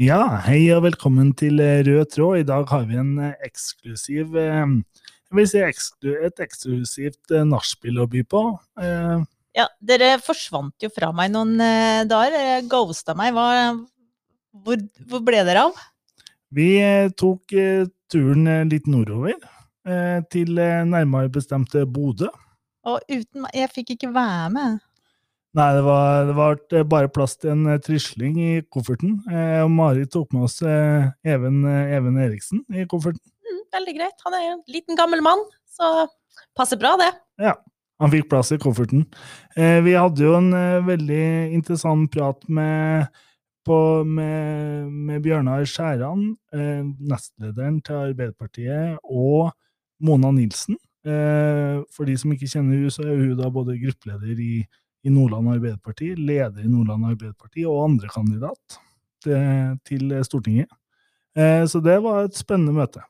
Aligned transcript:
Ja, 0.00 0.22
hei 0.46 0.62
og 0.72 0.86
velkommen 0.86 1.34
til 1.36 1.60
eh, 1.60 1.82
Rød 1.84 2.06
tråd. 2.14 2.38
I 2.40 2.44
dag 2.48 2.70
har 2.72 2.86
vi 2.88 2.96
en 2.96 3.18
eh, 3.20 3.34
eksklusiv 3.44 4.32
eh, 4.40 4.70
jeg 5.28 5.36
vil 5.36 5.48
si 5.50 5.60
eksklu, 5.60 6.14
et 6.24 6.40
eksklusivt 6.40 7.34
nachspiel 7.44 8.00
å 8.00 8.06
by 8.08 8.22
på. 8.24 8.40
Eh, 8.80 9.20
Ja, 9.58 9.66
dere 9.84 10.14
forsvant 10.24 10.80
jo 10.80 10.88
fra 10.94 11.10
meg 11.12 11.34
noen 11.34 11.52
dager. 12.08 12.32
Dere 12.32 12.62
ghosta 12.70 13.12
meg. 13.18 13.34
Hva, 13.36 13.74
hvor, 14.64 14.80
hvor 15.10 15.24
ble 15.26 15.42
dere 15.44 15.66
av? 15.68 15.86
vi 16.54 16.70
tok 17.20 17.52
turen 18.10 18.48
litt 18.70 18.88
nordover, 18.90 19.36
til 20.32 20.56
nærmere 20.56 21.28
bestemt 21.34 21.76
eh, 21.76 21.84
Bodø. 21.84 22.30
Og 22.88 23.04
uten 23.04 23.44
meg 23.44 23.58
Jeg 23.58 23.74
fikk 23.74 23.92
ikke 23.98 24.14
være 24.16 24.48
med. 24.56 24.80
Nei, 25.58 25.66
det 25.74 25.82
var, 25.82 26.28
det 26.28 26.34
var 26.38 26.84
bare 26.86 27.10
plass 27.10 27.32
til 27.40 27.50
en 27.56 27.64
eh, 27.72 27.80
trysling 27.82 28.36
i 28.38 28.50
kofferten. 28.70 29.16
Eh, 29.26 29.58
og 29.64 29.72
Mari 29.74 30.04
tok 30.06 30.30
med 30.36 30.46
oss 30.46 30.60
eh, 30.62 31.08
Even, 31.26 31.64
Even 31.66 32.20
Eriksen 32.22 32.62
i 32.70 32.84
kofferten. 32.90 33.22
Mm, 33.42 33.64
veldig 33.74 33.94
greit. 33.96 34.22
Han 34.26 34.36
er 34.38 34.44
jo 34.44 34.52
en 34.52 34.62
liten, 34.70 34.98
gammel 34.98 35.24
mann, 35.26 35.42
så 35.66 36.06
passer 36.54 36.78
bra, 36.78 36.92
det. 37.00 37.10
Ja, 37.42 37.56
han 37.98 38.12
fikk 38.12 38.28
plass 38.30 38.52
i 38.54 38.60
kofferten. 38.62 39.02
Eh, 39.58 39.80
vi 39.82 39.96
hadde 39.98 40.22
jo 40.22 40.36
en 40.38 40.54
veldig 40.86 41.24
interessant 41.56 42.12
prat 42.14 42.46
med, 42.46 43.08
på, 43.66 43.78
med, 44.06 44.86
med 45.10 45.24
Bjørnar 45.24 45.66
Skjæran, 45.66 46.28
eh, 46.54 46.84
nestlederen 47.10 47.80
til 47.82 48.04
Arbeiderpartiet, 48.04 49.02
og 49.02 49.50
Mona 49.98 50.30
Nilsen. 50.36 50.78
Eh, 51.02 51.82
for 51.90 52.06
de 52.06 52.14
som 52.20 52.30
ikke 52.36 52.48
kjenner 52.52 52.78
henne, 52.78 52.94
så 52.94 53.02
er 53.08 53.18
hun 53.18 53.34
da 53.38 53.50
både 53.50 53.80
gruppeleder 53.82 54.38
i, 54.46 54.62
i 55.04 55.12
Nordland 55.12 55.48
Arbeiderparti, 55.54 56.12
leder 56.18 56.64
i 56.64 56.68
Nordland 56.70 57.06
Arbeiderparti 57.12 57.64
og 57.68 57.84
andrekandidat 57.86 58.80
til, 59.24 59.78
til 59.86 60.12
Stortinget. 60.26 60.68
Eh, 61.36 61.64
så 61.68 61.80
det 61.84 61.96
var 62.04 62.24
et 62.24 62.36
spennende 62.36 62.74
møte. 62.76 63.02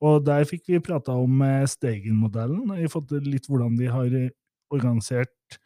Og 0.00 0.22
der 0.24 0.46
fikk 0.48 0.70
vi 0.72 0.82
prata 0.84 1.14
om 1.16 1.42
eh, 1.44 1.66
Steigen-modellen. 1.68 2.68
Vi 2.72 2.86
har 2.86 2.92
fått 2.92 3.12
litt 3.24 3.48
hvordan 3.48 3.76
de 3.78 3.90
har 3.92 4.14
organisert, 4.72 5.58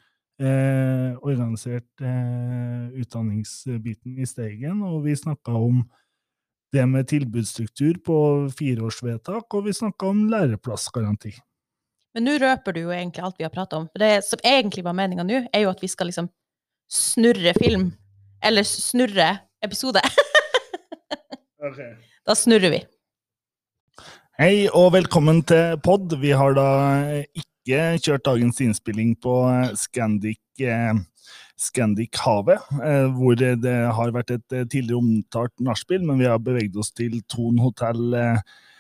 eh, 0.43 1.15
organisert 1.23 2.03
eh, 2.03 2.89
utdanningsbiten 3.03 4.19
i 4.19 4.27
Steigen, 4.29 4.83
og 4.83 5.05
vi 5.07 5.17
snakka 5.19 5.55
om 5.55 5.85
det 6.75 6.85
med 6.91 7.07
tilbudsstruktur 7.07 8.01
på 8.03 8.17
fireårsvedtak, 8.59 9.47
og 9.55 9.69
vi 9.69 9.77
snakka 9.77 10.11
om 10.11 10.25
læreplassgaranti. 10.33 11.37
Men 12.15 12.29
nå 12.29 12.37
røper 12.39 12.77
du 12.77 12.85
jo 12.85 12.93
egentlig 12.95 13.25
alt 13.27 13.41
vi 13.41 13.47
har 13.47 13.51
pratet 13.51 13.75
om. 13.75 13.89
Det 13.99 14.21
som 14.23 14.43
egentlig 14.47 14.85
var 14.87 14.95
meninga 14.95 15.25
nå, 15.27 15.41
er 15.51 15.65
jo 15.65 15.71
at 15.73 15.81
vi 15.83 15.91
skal 15.91 16.07
liksom 16.07 16.29
snurre 16.87 17.55
film. 17.59 17.89
Eller 18.45 18.67
snurre 18.69 19.33
episode. 19.65 20.03
Da 22.25 22.35
snurrer 22.37 22.69
vi. 22.73 22.79
Hei 24.37 24.67
og 24.77 24.91
velkommen 24.93 25.39
til 25.49 25.79
pod. 25.85 26.13
Vi 26.21 26.31
har 26.37 26.53
da 26.57 26.67
ikke 27.33 27.79
kjørt 28.05 28.25
dagens 28.29 28.61
innspilling 28.61 29.15
på 29.25 29.33
eh, 29.49 29.73
Scandic, 29.81 30.41
eh, 30.61 30.93
Scandic 31.61 32.21
Havet, 32.21 32.61
eh, 32.85 33.09
hvor 33.17 33.37
det 33.41 33.57
har 33.65 34.13
vært 34.13 34.35
et 34.37 34.57
eh, 34.57 34.67
tidligere 34.69 35.01
omtalt 35.01 35.55
nachspiel, 35.65 36.05
men 36.05 36.21
vi 36.21 36.29
har 36.29 36.41
beveget 36.45 36.77
oss 36.81 36.93
til 36.93 37.17
Thon 37.33 37.61
hotell 37.65 38.17
eh, 38.21 38.37
eh, 38.37 38.74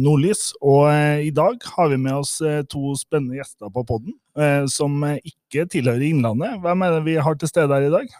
Nordlys. 0.00 0.50
Og 0.64 0.86
eh, 0.90 1.26
i 1.28 1.32
dag 1.34 1.60
har 1.76 1.90
vi 1.92 1.98
med 2.00 2.14
oss 2.16 2.38
eh, 2.40 2.62
to 2.70 2.94
spennende 2.96 3.36
gjester 3.38 3.72
på 3.72 3.84
podden, 3.88 4.14
eh, 4.38 4.64
som 4.72 4.96
eh, 5.04 5.18
ikke 5.24 5.66
tilhører 5.72 6.06
Innlandet. 6.08 6.60
Hvem 6.64 6.86
er 6.86 6.96
det 6.96 7.02
vi 7.08 7.18
har 7.20 7.36
til 7.36 7.50
stede 7.50 7.72
her 7.74 7.88
i 7.88 7.92
dag? 7.92 8.14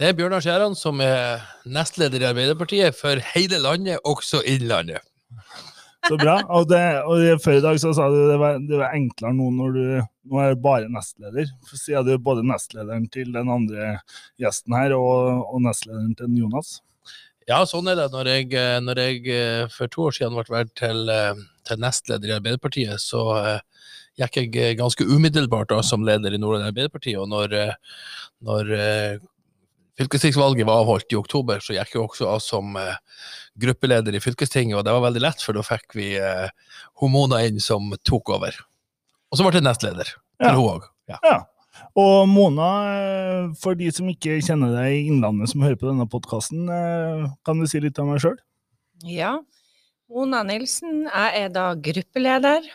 Det 0.00 0.10
er 0.10 0.18
Bjørnar 0.18 0.42
Skjæran 0.42 0.76
som 0.76 1.00
er 1.04 1.44
nestleder 1.68 2.24
i 2.24 2.28
Arbeiderpartiet 2.32 2.96
for 2.98 3.22
hele 3.32 3.60
landet, 3.62 4.02
også 4.04 4.42
Innlandet. 4.48 5.04
Så 6.08 6.16
bra. 6.18 6.40
Og, 6.50 6.66
det, 6.66 6.82
og 7.06 7.42
før 7.44 7.60
i 7.60 7.62
dag 7.62 7.78
så 7.78 7.92
sa 7.94 8.08
du 8.10 8.18
det 8.26 8.38
var, 8.42 8.56
det 8.58 8.80
var 8.80 8.96
enklere 8.96 9.36
nå 9.36 9.52
når 9.54 9.76
du 9.76 9.84
nå 10.30 10.38
er 10.38 10.54
du 10.54 10.62
bare 10.62 10.90
nestleder. 10.90 11.50
For 11.66 11.80
Siden 11.80 12.06
du 12.06 12.14
er 12.14 12.22
både 12.22 12.44
nestlederen 12.46 13.08
til 13.12 13.32
den 13.34 13.50
andre 13.52 13.96
gjesten 14.40 14.74
her 14.76 14.94
og, 14.98 15.46
og 15.50 15.62
nestlederen 15.66 16.14
til 16.18 16.40
Jonas. 16.42 16.80
Ja, 17.50 17.62
sånn 17.66 17.90
er 17.90 17.98
det. 17.98 18.08
Når 18.12 18.30
jeg, 18.30 18.46
eh, 18.58 18.78
når 18.82 19.00
jeg 19.02 19.34
eh, 19.34 19.64
for 19.72 19.90
to 19.90 20.06
år 20.08 20.16
siden 20.16 20.36
ble 20.36 20.44
valgt 20.52 20.76
til, 20.78 21.08
eh, 21.10 21.42
til 21.66 21.82
nestleder 21.82 22.30
i 22.30 22.36
Arbeiderpartiet, 22.36 23.02
så 23.02 23.22
uh, 23.38 23.84
gikk 24.18 24.38
jeg 24.40 24.78
ganske 24.80 25.06
umiddelbart 25.06 25.70
da 25.70 25.78
som 25.86 26.02
leder 26.06 26.34
i 26.34 26.40
Nordland 26.42 26.66
Arbeiderparti. 26.72 27.14
Og 27.18 27.28
når, 27.30 27.54
når 28.42 28.72
uh, 28.74 29.22
fylkestingsvalget 30.00 30.66
var 30.66 30.82
avholdt 30.82 31.14
i 31.14 31.20
oktober, 31.20 31.62
så 31.62 31.76
gikk 31.76 31.94
jeg 31.94 32.02
også 32.02 32.26
av 32.32 32.42
som 32.42 32.74
uh, 32.74 32.98
gruppeleder 33.62 34.18
i 34.18 34.22
fylkestinget, 34.22 34.74
og 34.78 34.82
det 34.86 34.96
var 34.96 35.06
veldig 35.06 35.22
lett, 35.22 35.46
for 35.46 35.54
da 35.54 35.62
fikk 35.66 35.94
vi 35.98 36.10
Homona 36.98 37.44
inn 37.46 37.62
som 37.62 37.92
tok 38.02 38.34
over. 38.34 38.58
Og 39.30 39.38
så 39.38 39.46
ble 39.46 39.60
jeg 39.60 39.66
nestleder 39.68 40.10
til 40.10 40.58
hun 40.58 40.68
òg. 40.76 40.90
Ja. 41.10 41.22
Ja. 41.22 41.38
Og 41.98 42.28
Mona, 42.30 42.70
eh, 42.96 43.50
for 43.60 43.76
de 43.76 43.90
som 43.92 44.08
ikke 44.08 44.38
kjenner 44.44 44.72
deg 44.78 44.94
i 44.96 45.04
Innlandet 45.10 45.52
som 45.52 45.64
hører 45.64 45.76
på 45.80 45.90
denne 45.90 46.08
podkasten, 46.08 46.64
kan 47.44 47.60
du 47.60 47.68
si 47.68 47.82
litt 47.84 48.00
om 48.00 48.14
deg 48.14 48.22
sjøl? 48.24 48.38
Ja. 49.04 49.36
Mona 50.12 50.42
Nilsen, 50.44 51.06
jeg 51.08 51.44
er 51.44 51.52
da 51.52 51.70
gruppeleder. 51.74 52.66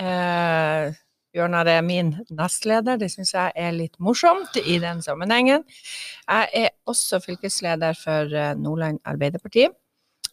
Eh, 0.00 0.94
Bjørnar 1.36 1.68
er 1.68 1.82
min 1.84 2.14
nestleder, 2.32 2.96
det 2.96 3.10
syns 3.12 3.34
jeg 3.34 3.52
er 3.60 3.74
litt 3.76 3.98
morsomt 4.00 4.56
i 4.62 4.78
den 4.80 5.02
sammenhengen. 5.04 5.66
Jeg 6.24 6.48
er 6.62 6.70
også 6.88 7.20
fylkesleder 7.20 7.98
for 8.00 8.32
eh, 8.32 8.54
Nordland 8.56 9.02
Arbeiderparti, 9.04 9.66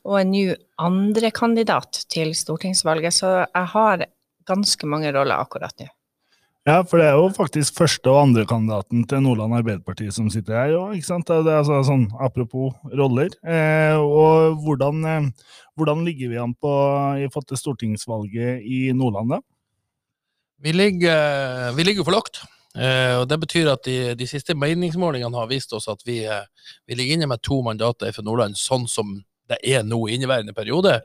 og 0.08 0.20
er 0.22 0.30
nå 0.30 0.46
andrekandidat 0.80 2.06
til 2.12 2.31
stortingsvalget, 2.36 3.16
så 3.20 3.34
jeg 3.42 3.72
har 3.75 4.06
ganske 4.48 4.88
mange 4.88 5.12
roller 5.16 5.44
akkurat 5.44 5.75
nå. 5.84 5.92
Ja, 6.63 6.78
for 6.88 7.01
det 7.01 7.09
er 7.09 7.18
jo 7.19 7.28
faktisk 7.35 7.75
første- 7.75 8.07
og 8.07 8.22
andrekandidaten 8.22 9.01
til 9.03 9.19
Nordland 9.19 9.56
Arbeiderparti 9.57 10.07
som 10.16 10.29
sitter 10.31 10.56
her 10.56 10.75
òg, 10.78 10.96
er 10.96 11.57
altså 11.59 11.81
sånn 11.84 12.06
apropos 12.24 12.72
roller. 12.88 13.28
Eh, 13.44 13.97
og 14.00 14.63
hvordan, 14.63 15.03
eh, 15.06 15.31
hvordan 15.75 16.06
ligger 16.06 16.29
vi 16.29 16.38
an 16.40 16.56
på 16.56 16.72
i 17.19 17.28
forhold 17.28 17.47
til 17.47 17.57
stortingsvalget 17.57 18.63
i 18.63 18.94
Nordland, 18.94 19.29
da? 19.29 19.40
Vi 20.62 20.72
ligger, 20.72 21.74
vi 21.75 21.84
ligger 21.84 22.06
for 22.06 22.12
lavt. 22.12 22.40
Eh, 22.78 23.19
og 23.19 23.28
det 23.28 23.41
betyr 23.41 23.69
at 23.69 23.84
de, 23.84 24.16
de 24.16 24.25
siste 24.25 24.56
meningsmålingene 24.56 25.35
har 25.35 25.51
vist 25.51 25.74
oss 25.74 25.90
at 25.91 26.00
vi, 26.07 26.24
eh, 26.24 26.45
vi 26.88 26.95
ligger 26.95 27.18
inne 27.18 27.28
med 27.28 27.44
to 27.44 27.62
mandater 27.62 28.13
fra 28.16 28.24
Nordland, 28.24 28.56
sånn 28.56 28.88
som 28.88 29.19
det 29.50 29.59
er 29.68 29.84
nå 29.84 30.00
i 30.07 30.16
inneværende 30.16 30.56
periode. 30.56 31.01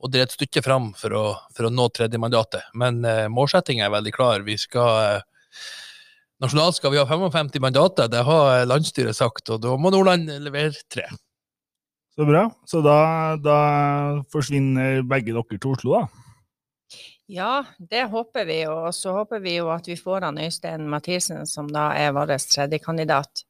Og 0.00 0.12
det 0.12 0.20
er 0.20 0.28
et 0.28 0.34
stykke 0.34 0.62
fram 0.64 0.90
for 0.96 1.14
å, 1.16 1.24
for 1.56 1.68
å 1.68 1.72
nå 1.72 1.88
tredjemandatet. 1.92 2.72
Men 2.78 3.04
eh, 3.04 3.26
målsettingen 3.32 3.84
er 3.86 3.92
veldig 3.92 4.12
klar. 4.16 4.46
Vi 4.46 4.56
skal 4.60 5.00
eh, 5.04 5.26
Nasjonalt 6.40 6.78
skal 6.78 6.94
vi 6.94 6.96
ha 6.96 7.04
55 7.04 7.60
mandater, 7.60 8.08
det 8.08 8.22
har 8.24 8.62
landsstyret 8.64 9.12
sagt, 9.12 9.50
og 9.52 9.58
da 9.60 9.74
må 9.76 9.90
Nordland 9.92 10.30
levere 10.40 10.72
tre. 10.88 11.04
Så 12.16 12.24
bra. 12.24 12.46
Så 12.64 12.80
da, 12.80 13.36
da 13.36 13.58
forsvinner 14.32 15.02
begge 15.04 15.34
dere 15.34 15.58
til 15.60 15.74
Oslo, 15.74 15.98
da? 15.98 16.30
Ja, 17.30 17.60
det 17.78 18.08
håper 18.10 18.48
vi, 18.48 18.58
og 18.72 18.88
så 18.96 19.12
håper 19.20 19.44
vi 19.44 19.58
jo 19.58 19.68
at 19.70 19.86
vi 19.86 19.94
får 20.00 20.24
han 20.26 20.40
Øystein 20.40 20.88
Mathisen, 20.90 21.44
som 21.46 21.68
da 21.70 21.90
er 21.94 22.16
vår 22.16 22.32
tredjekandidat, 22.40 23.44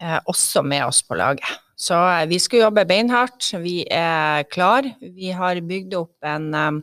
eh, 0.00 0.20
også 0.28 0.62
med 0.62 0.84
oss 0.86 1.00
på 1.02 1.16
laget. 1.18 1.65
Så 1.76 1.94
eh, 1.94 2.26
vi 2.30 2.38
skal 2.40 2.66
jobbe 2.66 2.86
beinhardt, 2.88 3.50
vi 3.60 3.82
er 3.92 4.46
klar. 4.48 4.88
Vi 5.00 5.32
har 5.36 5.60
bygd 5.60 5.96
opp 5.98 6.24
en 6.24 6.54
eh, 6.56 6.78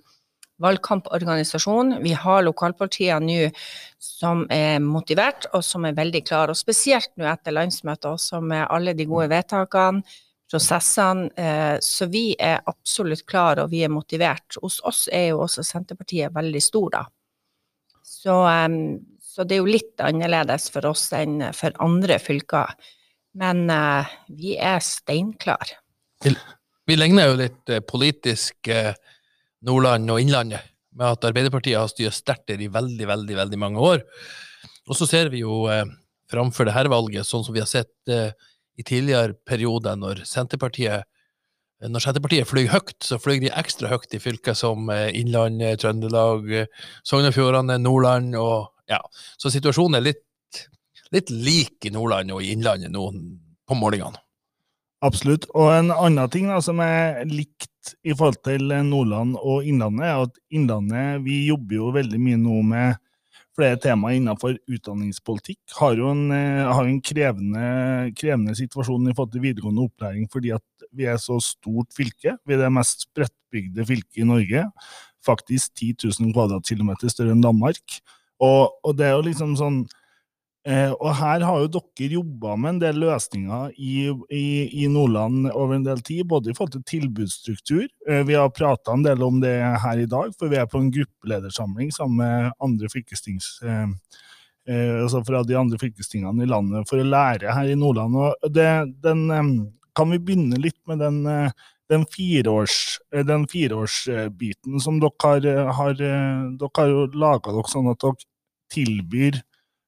valgkamporganisasjon. 0.64 1.98
Vi 2.04 2.14
har 2.14 2.46
lokalpartier 2.46 3.24
nå 3.24 3.48
som 3.98 4.46
er 4.54 4.78
motivert, 4.84 5.50
og 5.58 5.66
som 5.66 5.88
er 5.90 5.98
veldig 5.98 6.22
klare. 6.28 6.54
Og 6.54 6.60
spesielt 6.60 7.10
nå 7.18 7.26
etter 7.32 7.58
landsmøtet, 7.58 8.12
også 8.12 8.44
med 8.46 8.68
alle 8.70 8.94
de 8.98 9.10
gode 9.10 9.32
vedtakene, 9.34 10.06
prosessene. 10.54 11.32
Eh, 11.42 11.76
så 11.82 12.08
vi 12.14 12.28
er 12.38 12.62
absolutt 12.70 13.26
klare, 13.26 13.66
og 13.66 13.74
vi 13.74 13.82
er 13.88 13.94
motivert. 13.94 14.62
Hos 14.62 14.78
oss 14.86 15.08
er 15.12 15.32
jo 15.32 15.42
også 15.48 15.66
Senterpartiet 15.66 16.36
veldig 16.38 16.62
stor, 16.62 16.90
da. 17.00 17.06
Så, 18.04 18.36
så 19.26 19.44
det 19.44 19.56
er 19.56 19.64
jo 19.64 19.72
litt 19.74 20.04
annerledes 20.06 20.70
for 20.72 20.86
oss 20.86 21.10
enn 21.18 21.42
for 21.58 21.74
andre 21.82 22.20
fylker. 22.22 22.78
Men 23.40 23.66
uh, 23.72 24.10
vi 24.30 24.58
er 24.62 24.84
steinklar. 24.86 25.74
Vi 26.88 26.96
ligner 26.98 27.30
jo 27.30 27.40
litt 27.40 27.72
eh, 27.72 27.80
politisk 27.84 28.68
eh, 28.72 28.92
Nordland 29.64 30.12
og 30.12 30.20
Innlandet, 30.20 30.66
med 30.94 31.16
at 31.16 31.28
Arbeiderpartiet 31.30 31.80
har 31.80 31.88
styrt 31.92 32.18
sterkt 32.18 32.50
der 32.52 32.62
i 32.64 32.68
veldig, 32.72 33.08
veldig 33.08 33.38
veldig 33.38 33.60
mange 33.60 33.84
år. 33.84 34.04
Og 34.90 35.00
så 35.00 35.08
ser 35.08 35.32
vi 35.32 35.46
jo 35.46 35.64
eh, 35.72 35.86
framfor 36.32 36.68
det 36.68 36.76
her 36.76 36.92
valget, 36.92 37.28
sånn 37.28 37.46
som 37.46 37.56
vi 37.56 37.64
har 37.64 37.72
sett 37.72 38.12
eh, 38.12 38.36
i 38.76 38.84
tidligere 38.84 39.38
perioder, 39.48 39.96
når 40.00 40.26
Senterpartiet 40.28 41.08
når 41.84 42.00
Senterpartiet 42.00 42.48
flyr 42.48 42.70
høyt, 42.72 42.94
så 43.04 43.18
flyr 43.20 43.42
de 43.44 43.50
ekstra 43.60 43.90
høyt 43.92 44.14
i 44.16 44.20
fylker 44.24 44.56
som 44.56 44.88
eh, 44.92 45.10
Innlandet, 45.20 45.82
Trøndelag, 45.84 46.52
Sogn 47.08 47.28
og 47.28 47.36
Fjordane, 47.36 47.80
Nordland 47.82 48.38
og 48.40 48.70
ja. 48.92 49.00
Så 49.40 49.52
situasjonen 49.52 50.00
er 50.00 50.06
litt, 50.12 50.24
litt 51.14 51.32
lik 51.34 51.88
i 51.88 51.94
Nordland 51.94 52.34
og 52.34 52.44
i 52.44 52.52
Innlandet 52.56 52.94
nå 52.94 53.08
på 53.68 53.78
målingene. 53.78 54.20
Absolutt. 55.04 55.50
Og 55.52 55.68
en 55.74 55.92
annen 55.92 56.32
ting 56.32 56.48
da, 56.48 56.62
som 56.64 56.80
er 56.84 57.26
likt 57.28 57.96
i 58.08 58.14
forhold 58.16 58.40
til 58.48 58.72
Nordland 58.88 59.36
og 59.42 59.68
Innlandet, 59.68 60.06
er 60.08 60.28
at 60.28 60.38
Innlandet 60.56 61.26
vi 61.26 61.42
jobber 61.50 61.80
jo 61.80 61.96
veldig 61.98 62.22
mye 62.24 62.40
nå 62.40 62.62
med 62.70 63.02
flere 63.54 63.78
temaer 63.78 64.18
innenfor 64.18 64.56
utdanningspolitikk. 64.72 65.60
Har 65.78 65.98
jo 66.00 66.10
en, 66.10 66.32
eh, 66.32 66.66
har 66.66 66.86
en 66.86 67.02
krevende, 67.02 68.14
krevende, 68.18 68.56
situasjon 68.56 69.10
i 69.10 69.14
forhold 69.14 69.34
til 69.34 69.44
videregående 69.44 69.84
opplæring 69.84 70.30
fordi 70.32 70.54
at 70.56 70.64
vi 70.92 71.06
er 71.06 71.18
så 71.18 71.40
stort 71.42 71.94
fylke. 71.94 72.38
Vi 72.46 72.54
er 72.54 72.64
det 72.64 72.72
mest 72.72 73.06
spredtbygde 73.08 73.86
fylket 73.86 74.18
i 74.18 74.24
Norge. 74.24 74.72
Faktisk 75.24 75.76
10 75.76 75.96
000 76.20 76.34
kvadratkilometer 76.34 77.10
større 77.10 77.32
enn 77.32 77.44
Danmark. 77.44 77.84
Og, 78.40 78.72
og 78.84 78.98
det 78.98 79.06
er 79.06 79.14
jo 79.18 79.28
liksom 79.30 79.56
sånn 79.56 79.86
Eh, 80.64 80.94
og 80.94 81.10
her 81.20 81.44
har 81.44 81.58
jo 81.60 81.72
dere 81.76 82.08
jobba 82.16 82.54
med 82.56 82.70
en 82.70 82.78
del 82.80 83.02
løsninger 83.04 83.74
i, 83.76 83.96
i, 84.32 84.46
i, 84.72 84.86
Nordland 84.88 85.50
over 85.52 85.76
en 85.76 85.84
del 85.84 86.00
tid, 86.08 86.24
både 86.32 86.54
i 86.54 86.56
forhold 86.56 86.78
til 86.78 86.86
tilbudsstruktur. 86.88 87.84
Eh, 88.08 88.22
vi 88.30 88.38
har 88.40 88.54
prata 88.56 88.96
en 88.96 89.04
del 89.04 89.26
om 89.28 89.42
det 89.44 89.58
her 89.84 90.00
i 90.00 90.08
dag, 90.08 90.32
for 90.40 90.54
vi 90.54 90.62
er 90.62 90.70
på 90.72 90.80
en 90.80 90.92
gruppeledersamling 90.94 91.92
sammen 91.96 92.24
med 92.24 92.56
andre 92.64 92.92
fylkestings... 92.94 93.58
Eh, 93.64 93.88
eh 94.64 95.02
altså 95.04 95.20
fra 95.28 95.42
de 95.44 95.58
andre 95.60 95.76
fylkestingene 95.76 96.46
i 96.46 96.48
landet 96.48 96.88
for 96.88 96.96
å 97.02 97.04
lære 97.04 97.52
her 97.52 97.68
i 97.68 97.76
Nordland. 97.76 98.16
Og 98.16 98.56
det, 98.56 98.70
den, 99.04 99.26
eh, 99.36 99.54
kan 100.00 100.16
vi 100.16 100.24
begynne 100.24 100.64
litt 100.64 100.80
med 100.88 101.04
den, 101.04 101.26
eh, 101.28 101.50
den, 101.92 102.08
fireårs, 102.08 102.96
som 104.80 105.02
dere 105.04 105.12
har, 105.20 105.50
har 105.76 105.98
har 106.00 107.18
laga 107.20 107.52
dere 107.52 107.74
sånn 107.76 107.92
at 107.92 108.00
dere 108.00 108.32
tilbyr 108.72 109.44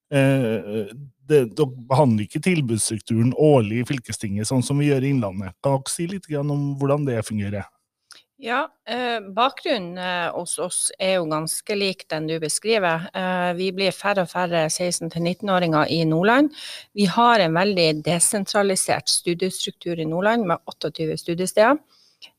dere 0.10 1.66
behandler 1.90 2.28
ikke 2.28 2.44
tilbudsstrukturen 2.46 3.31
årlig 3.42 3.81
i 3.81 3.88
fylkestinget, 3.90 4.48
sånn 4.50 4.63
som 4.63 4.78
vi 4.80 4.92
gjør 4.92 5.07
i 5.07 5.13
Innlandet. 5.16 5.56
Kan 5.66 5.80
dere 5.80 5.94
si 5.94 6.06
litt 6.12 6.30
om 6.38 6.75
hvordan 6.80 7.07
det 7.07 7.24
fungerer? 7.25 7.66
Ja, 8.38 8.66
eh, 8.88 9.22
bakgrunnen 9.31 9.98
eh, 9.98 10.31
hos 10.36 10.57
oss 10.60 10.92
er 11.00 11.13
jo 11.16 11.28
ganske 11.31 11.75
lik 11.75 12.04
den 12.12 12.28
du 12.28 12.36
beskriver. 12.44 13.07
Eh, 13.16 13.54
vi 13.56 13.69
blir 13.72 13.96
færre 13.96 14.25
og 14.25 14.30
færre 14.30 14.66
16-19-åringer 14.68 15.88
i 15.96 16.02
Nordland. 16.04 16.51
Vi 16.94 17.08
har 17.08 17.40
en 17.40 17.56
veldig 17.56 18.04
desentralisert 18.04 19.08
studiestruktur 19.08 20.00
i 20.00 20.08
Nordland 20.10 20.44
med 20.51 20.60
28 20.68 21.16
studiesteder. 21.24 21.80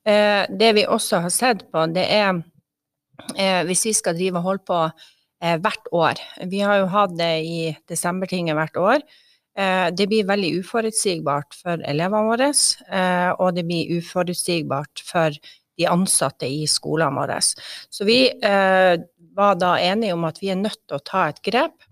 Eh, 0.04 0.44
det 0.52 0.74
vi 0.76 0.84
også 0.84 1.22
har 1.24 1.32
sett 1.32 1.64
på, 1.72 1.86
det 1.88 2.04
er 2.12 2.42
eh, 3.32 3.64
hvis 3.64 3.86
vi 3.88 3.96
skal 3.96 4.20
drive 4.20 4.36
og 4.36 4.50
holde 4.50 4.66
på 4.69 4.82
eh, 5.42 5.56
hvert 5.62 5.92
år. 5.92 6.22
Vi 6.50 6.60
har 6.64 6.82
jo 6.82 6.90
hatt 6.92 7.16
det 7.18 7.32
i 7.44 7.60
desembertinget 7.90 8.58
hvert 8.58 8.80
år. 8.80 9.06
Eh, 9.56 9.88
det 9.96 10.08
blir 10.10 10.28
veldig 10.28 10.52
uforutsigbart 10.60 11.56
for 11.56 11.84
elevene 11.88 12.30
våre, 12.30 12.50
eh, 12.52 13.30
og 13.38 13.54
det 13.56 13.66
blir 13.68 13.98
uforutsigbart 13.98 15.04
for 15.04 15.36
de 15.76 15.88
ansatte 15.88 16.48
i 16.48 16.64
skolene 16.68 17.16
våre. 17.16 17.40
Så 17.40 18.06
vi 18.08 18.20
eh, 18.30 18.94
var 19.36 19.58
da 19.60 19.76
enige 19.80 20.16
om 20.16 20.24
at 20.28 20.40
vi 20.42 20.52
er 20.52 20.60
nødt 20.60 20.80
til 20.86 20.96
å 20.98 21.04
ta 21.04 21.28
et 21.30 21.42
grep 21.44 21.84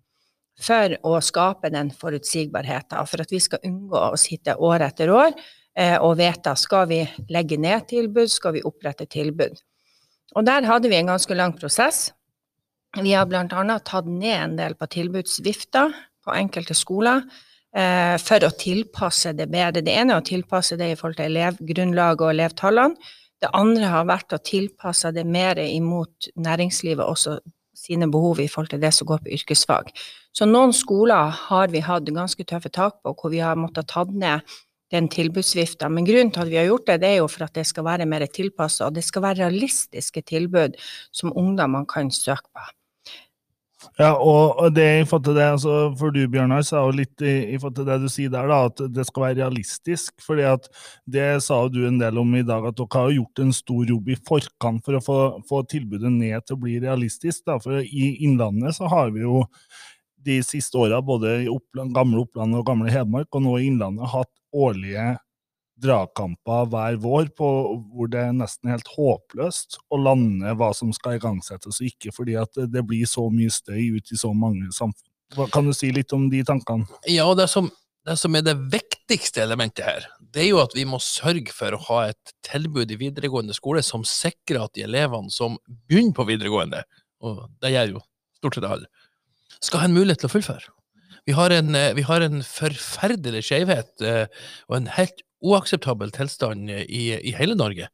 for 0.64 0.94
å 1.02 1.18
skape 1.24 1.70
den 1.74 1.90
forutsigbarheten, 1.92 3.06
for 3.10 3.24
at 3.24 3.32
vi 3.32 3.42
skal 3.42 3.64
unngå 3.66 4.00
å 4.12 4.18
sitte 4.20 4.56
år 4.56 4.86
etter 4.86 5.10
år 5.12 5.32
eh, 5.32 5.96
og 5.98 6.18
vedta 6.20 6.54
skal 6.58 6.88
vi 6.90 7.02
legge 7.32 7.58
ned 7.60 7.88
tilbud, 7.90 8.30
skal 8.30 8.56
vi 8.56 8.64
opprette 8.64 9.08
tilbud. 9.10 9.58
Og 10.34 10.46
der 10.46 10.66
hadde 10.66 10.90
vi 10.90 10.98
en 10.98 11.12
ganske 11.12 11.36
lang 11.36 11.54
prosess. 11.58 12.08
Vi 13.02 13.12
har 13.12 13.26
bl.a. 13.26 13.78
tatt 13.82 14.06
ned 14.06 14.36
en 14.36 14.56
del 14.58 14.76
på 14.78 14.86
tilbudsvifta 14.92 15.88
på 16.24 16.34
enkelte 16.34 16.76
skoler 16.78 17.24
eh, 17.74 18.14
for 18.22 18.46
å 18.46 18.52
tilpasse 18.54 19.34
det 19.34 19.48
bedre. 19.50 19.82
Det 19.82 19.94
ene 19.94 20.14
er 20.14 20.22
å 20.22 20.26
tilpasse 20.26 20.78
det 20.80 20.92
i 20.92 20.96
forhold 20.98 21.18
til 21.18 21.32
elevgrunnlaget 21.32 22.22
og 22.22 22.32
elevtallene. 22.32 23.12
Det 23.42 23.50
andre 23.52 23.90
har 23.90 24.06
vært 24.08 24.32
å 24.32 24.40
tilpasse 24.40 25.10
det 25.12 25.26
mer 25.26 25.58
imot 25.60 26.30
næringslivet 26.38 27.04
også 27.04 27.40
sine 27.74 28.06
behov 28.08 28.38
i 28.40 28.46
forhold 28.48 28.70
til 28.72 28.80
det 28.84 28.92
som 28.94 29.08
går 29.10 29.24
på 29.24 29.34
yrkesfag. 29.36 29.90
Så 30.34 30.46
noen 30.48 30.72
skoler 30.74 31.34
har 31.48 31.74
vi 31.74 31.82
hatt 31.84 32.08
ganske 32.14 32.46
tøffe 32.46 32.70
tak 32.72 33.02
på, 33.02 33.12
hvor 33.12 33.34
vi 33.34 33.42
har 33.42 33.58
måttet 33.58 33.90
tatt 33.90 34.14
ned 34.14 34.46
den 34.94 35.08
tilbudsvifta. 35.10 35.90
Men 35.90 36.06
grunnen 36.06 36.32
til 36.32 36.44
at 36.44 36.52
vi 36.52 36.60
har 36.60 36.68
gjort 36.68 36.86
det, 36.88 37.00
det 37.02 37.10
er 37.10 37.20
jo 37.20 37.28
for 37.30 37.46
at 37.46 37.58
det 37.58 37.66
skal 37.68 37.86
være 37.86 38.06
mer 38.08 38.26
tilpassa, 38.30 38.86
og 38.86 38.96
det 38.96 39.04
skal 39.06 39.26
være 39.26 39.42
realistiske 39.42 40.24
tilbud 40.30 40.78
som 41.12 41.34
ungdommene 41.34 41.88
kan 41.90 42.12
søke 42.14 42.46
på. 42.54 42.66
Ja, 43.98 44.10
og 44.18 44.74
det 44.74 44.86
i 45.00 45.04
forhold 45.06 45.24
til 45.28 45.36
det, 45.36 45.46
altså, 45.54 45.74
for 45.98 46.14
du 46.14 46.20
Bjørnar, 46.30 46.64
sa 46.66 46.82
jo 46.82 46.94
litt 46.96 47.22
i, 47.24 47.34
i, 47.54 47.58
forhold 47.60 47.76
til 47.78 47.88
det 47.88 47.98
du 48.02 48.08
sier 48.12 48.32
der, 48.32 48.50
da, 48.50 48.58
at 48.70 48.82
det 48.96 49.06
skal 49.08 49.26
være 49.26 49.38
realistisk. 49.42 50.14
fordi 50.24 50.46
at 50.48 50.68
det 51.06 51.28
sa 51.44 51.60
du 51.68 51.84
en 51.86 51.98
del 52.00 52.18
om 52.20 52.34
i 52.34 52.44
dag, 52.46 52.66
at 52.68 52.78
dere 52.78 53.02
har 53.06 53.14
gjort 53.14 53.44
en 53.44 53.52
stor 53.54 53.90
jobb 53.94 54.10
i 54.10 54.18
forkant 54.28 54.84
for 54.84 54.98
å 54.98 55.02
få, 55.04 55.18
få 55.48 55.62
tilbudet 55.70 56.12
ned 56.12 56.46
til 56.46 56.58
å 56.58 56.62
bli 56.64 56.78
realistisk. 56.82 57.44
Da. 57.46 57.58
For 57.62 57.82
i 57.84 58.14
Innlandet 58.26 58.78
så 58.78 58.90
har 58.90 59.14
vi 59.14 59.24
jo 59.24 59.44
de 60.24 60.40
siste 60.46 60.80
åra, 60.80 61.02
både 61.04 61.42
i 61.44 61.50
Oppland, 61.52 61.92
gamle 61.94 62.24
Oppland 62.24 62.56
og 62.56 62.66
gamle 62.66 62.92
Hedmark, 62.92 63.28
og 63.34 63.44
nå 63.44 63.58
i 63.58 63.68
Innlandet, 63.68 64.08
hatt 64.14 64.32
årlige 64.54 65.14
dragkamper 65.82 66.68
hver 66.70 66.98
vår 67.02 67.30
på 67.36 67.48
hvor 67.92 68.10
det 68.10 68.20
er 68.28 68.36
nesten 68.36 68.70
helt 68.70 68.88
håpløst 68.94 69.78
å 69.92 69.98
lande 69.98 70.54
hva 70.58 70.70
som 70.76 70.92
skal 70.94 71.18
igangsettes 71.18 71.80
og 71.80 71.88
ikke, 71.88 72.12
fordi 72.14 72.36
at 72.40 72.60
det 72.70 72.84
blir 72.86 73.08
så 73.10 73.26
mye 73.32 73.52
støy 73.52 73.96
ut 73.98 74.12
i 74.12 74.20
så 74.20 74.30
mange 74.36 74.70
samfunn. 74.74 75.48
Kan 75.52 75.66
du 75.66 75.74
si 75.74 75.90
litt 75.94 76.12
om 76.14 76.28
de 76.30 76.44
tankene? 76.46 76.86
Ja, 77.10 77.26
det 77.34 77.48
som, 77.50 77.70
det 78.06 78.16
som 78.20 78.36
er 78.38 78.44
det 78.46 78.54
viktigste 78.70 79.42
elementet 79.42 79.86
her, 79.86 80.06
det 80.20 80.44
er 80.44 80.50
jo 80.52 80.62
at 80.62 80.76
vi 80.76 80.86
må 80.86 81.00
sørge 81.02 81.50
for 81.54 81.74
å 81.74 81.82
ha 81.88 82.00
et 82.12 82.34
tilbud 82.46 82.92
i 82.94 83.00
videregående 83.00 83.56
skole 83.56 83.82
som 83.82 84.06
sikrer 84.06 84.62
at 84.62 84.76
de 84.78 84.86
elevene 84.86 85.32
som 85.34 85.58
begynner 85.88 86.14
på 86.14 86.28
videregående, 86.30 86.84
og 87.24 87.48
det 87.64 87.74
gjør 87.74 87.96
jo 87.96 88.06
stort 88.38 88.60
sett 88.60 88.70
alle, 88.70 88.90
skal 89.64 89.82
ha 89.82 89.90
en 89.90 89.96
mulighet 89.96 90.22
til 90.22 90.30
å 90.30 90.34
fullføre. 90.36 90.74
Vi 91.24 91.32
har 91.32 91.54
en, 91.56 91.76
vi 91.96 92.02
har 92.04 92.20
en 92.20 92.42
forferdelig 92.44 93.46
skjevhet 93.46 94.02
eh, 94.04 94.26
og 94.68 94.76
en 94.76 94.90
helt 94.92 95.22
uakseptabel 95.44 96.12
tilstand 96.14 96.70
i, 96.70 97.04
i, 97.18 97.34
hele 97.36 97.56
Norge, 97.58 97.88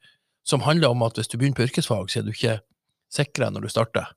som 0.47 0.65
handler 0.65 0.95
om 0.95 1.03
at 1.07 1.19
hvis 1.19 1.31
du 1.31 1.37
begynner 1.39 1.59
på 1.59 1.67
yrkesfag, 1.69 2.11
så 2.11 2.21
er 2.21 2.27
du 2.27 2.33
ikke 2.35 2.61
sikra 3.13 3.51
når 3.51 3.67
du 3.67 3.73
starter 3.73 4.13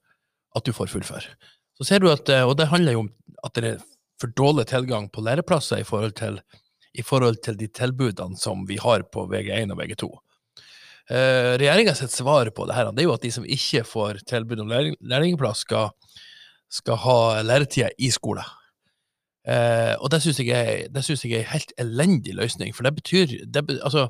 at 0.53 0.65
du 0.65 0.73
får 0.75 0.91
fullføre. 0.93 1.33
Så 1.77 1.87
ser 1.87 2.03
du 2.03 2.11
at, 2.11 2.29
eh, 2.29 2.45
Og 2.45 2.57
det 2.57 2.69
handler 2.69 2.93
jo 2.93 3.05
om 3.05 3.09
at 3.43 3.53
det 3.55 3.63
er 3.65 3.79
for 4.21 4.31
dårlig 4.37 4.67
tilgang 4.69 5.09
på 5.09 5.23
læreplasser 5.25 5.81
i 5.81 5.87
forhold 5.87 6.13
til, 6.13 6.39
i 6.93 7.01
forhold 7.01 7.41
til 7.43 7.57
de 7.57 7.67
tilbudene 7.67 8.37
som 8.37 8.67
vi 8.67 8.77
har 8.77 9.03
på 9.03 9.25
VG1 9.27 9.73
og 9.73 9.79
VG2. 9.81 10.09
Eh, 11.09 11.57
Regjeringa 11.59 11.95
sitt 11.95 12.13
svar 12.13 12.47
på 12.55 12.67
det 12.69 12.75
her 12.77 12.91
det 12.91 13.03
er 13.03 13.09
jo 13.09 13.15
at 13.17 13.25
de 13.25 13.31
som 13.31 13.43
ikke 13.43 13.83
får 13.83 14.23
tilbud 14.29 14.61
om 14.63 14.69
lærlingplass, 14.69 15.65
skal, 15.65 15.89
skal 16.69 17.01
ha 17.03 17.41
læretida 17.41 17.89
i 17.97 18.11
skole. 18.13 18.45
Eh, 19.43 19.93
og 19.99 20.11
det 20.13 20.21
syns 20.23 20.39
jeg, 20.39 20.47
jeg, 20.47 20.87
er 20.87 21.43
en 21.43 21.53
helt 21.53 21.73
elendig 21.81 22.35
løsning, 22.37 22.73
for 22.75 22.87
det 22.87 22.95
betyr 22.95 23.37
det, 23.43 23.63
altså, 23.83 24.07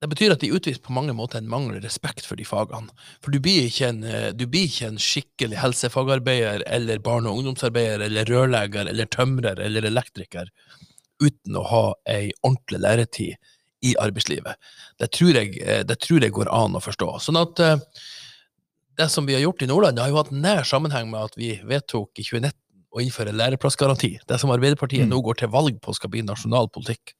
det 0.00 0.08
betyr 0.08 0.32
at 0.32 0.42
de 0.42 0.50
utviser 0.56 0.80
på 0.82 0.94
mange 0.96 1.12
måter 1.14 1.38
en 1.38 1.50
mangel 1.50 1.82
respekt 1.84 2.24
for 2.26 2.40
de 2.40 2.46
fagene. 2.48 2.88
For 3.20 3.34
du 3.34 3.38
blir 3.44 3.68
ikke 3.68 3.90
en, 3.92 4.00
blir 4.40 4.66
ikke 4.66 4.88
en 4.88 5.00
skikkelig 5.02 5.60
helsefagarbeider 5.60 6.64
eller 6.66 7.02
barne- 7.04 7.28
og 7.28 7.42
ungdomsarbeider 7.42 8.06
eller 8.06 8.30
rørlegger 8.30 8.88
eller 8.88 9.10
tømrer 9.12 9.60
eller 9.60 9.84
elektriker 9.90 10.48
uten 11.20 11.58
å 11.60 11.66
ha 11.68 11.84
ei 12.08 12.30
ordentlig 12.40 12.80
læretid 12.80 13.50
i 13.84 13.92
arbeidslivet. 14.00 14.56
Det 15.00 15.10
tror 15.12 15.36
jeg, 15.36 15.60
det 15.88 15.98
tror 16.00 16.24
jeg 16.24 16.34
går 16.36 16.50
an 16.52 16.76
å 16.76 16.82
forstå. 16.84 17.12
Sånn 17.24 17.38
at 17.40 17.60
eh, 17.64 17.76
det 19.00 19.08
som 19.12 19.28
vi 19.28 19.36
har 19.36 19.44
gjort 19.44 19.64
i 19.64 19.68
Nordland, 19.70 19.96
det 19.96 20.04
har 20.04 20.12
jo 20.12 20.20
hatt 20.20 20.34
nær 20.34 20.66
sammenheng 20.68 21.08
med 21.12 21.30
at 21.30 21.38
vi 21.40 21.54
vedtok 21.64 22.20
i 22.20 22.26
2019 22.26 22.56
å 22.90 23.02
innføre 23.02 23.34
læreplassgaranti. 23.34 24.16
Det 24.26 24.38
som 24.40 24.52
Arbeiderpartiet 24.54 25.06
mm. 25.06 25.12
nå 25.12 25.20
går 25.26 25.40
til 25.42 25.52
valg 25.52 25.78
på 25.82 25.94
skal 25.96 26.10
bli 26.12 26.24
nasjonal 26.26 26.70
politikk. 26.74 27.14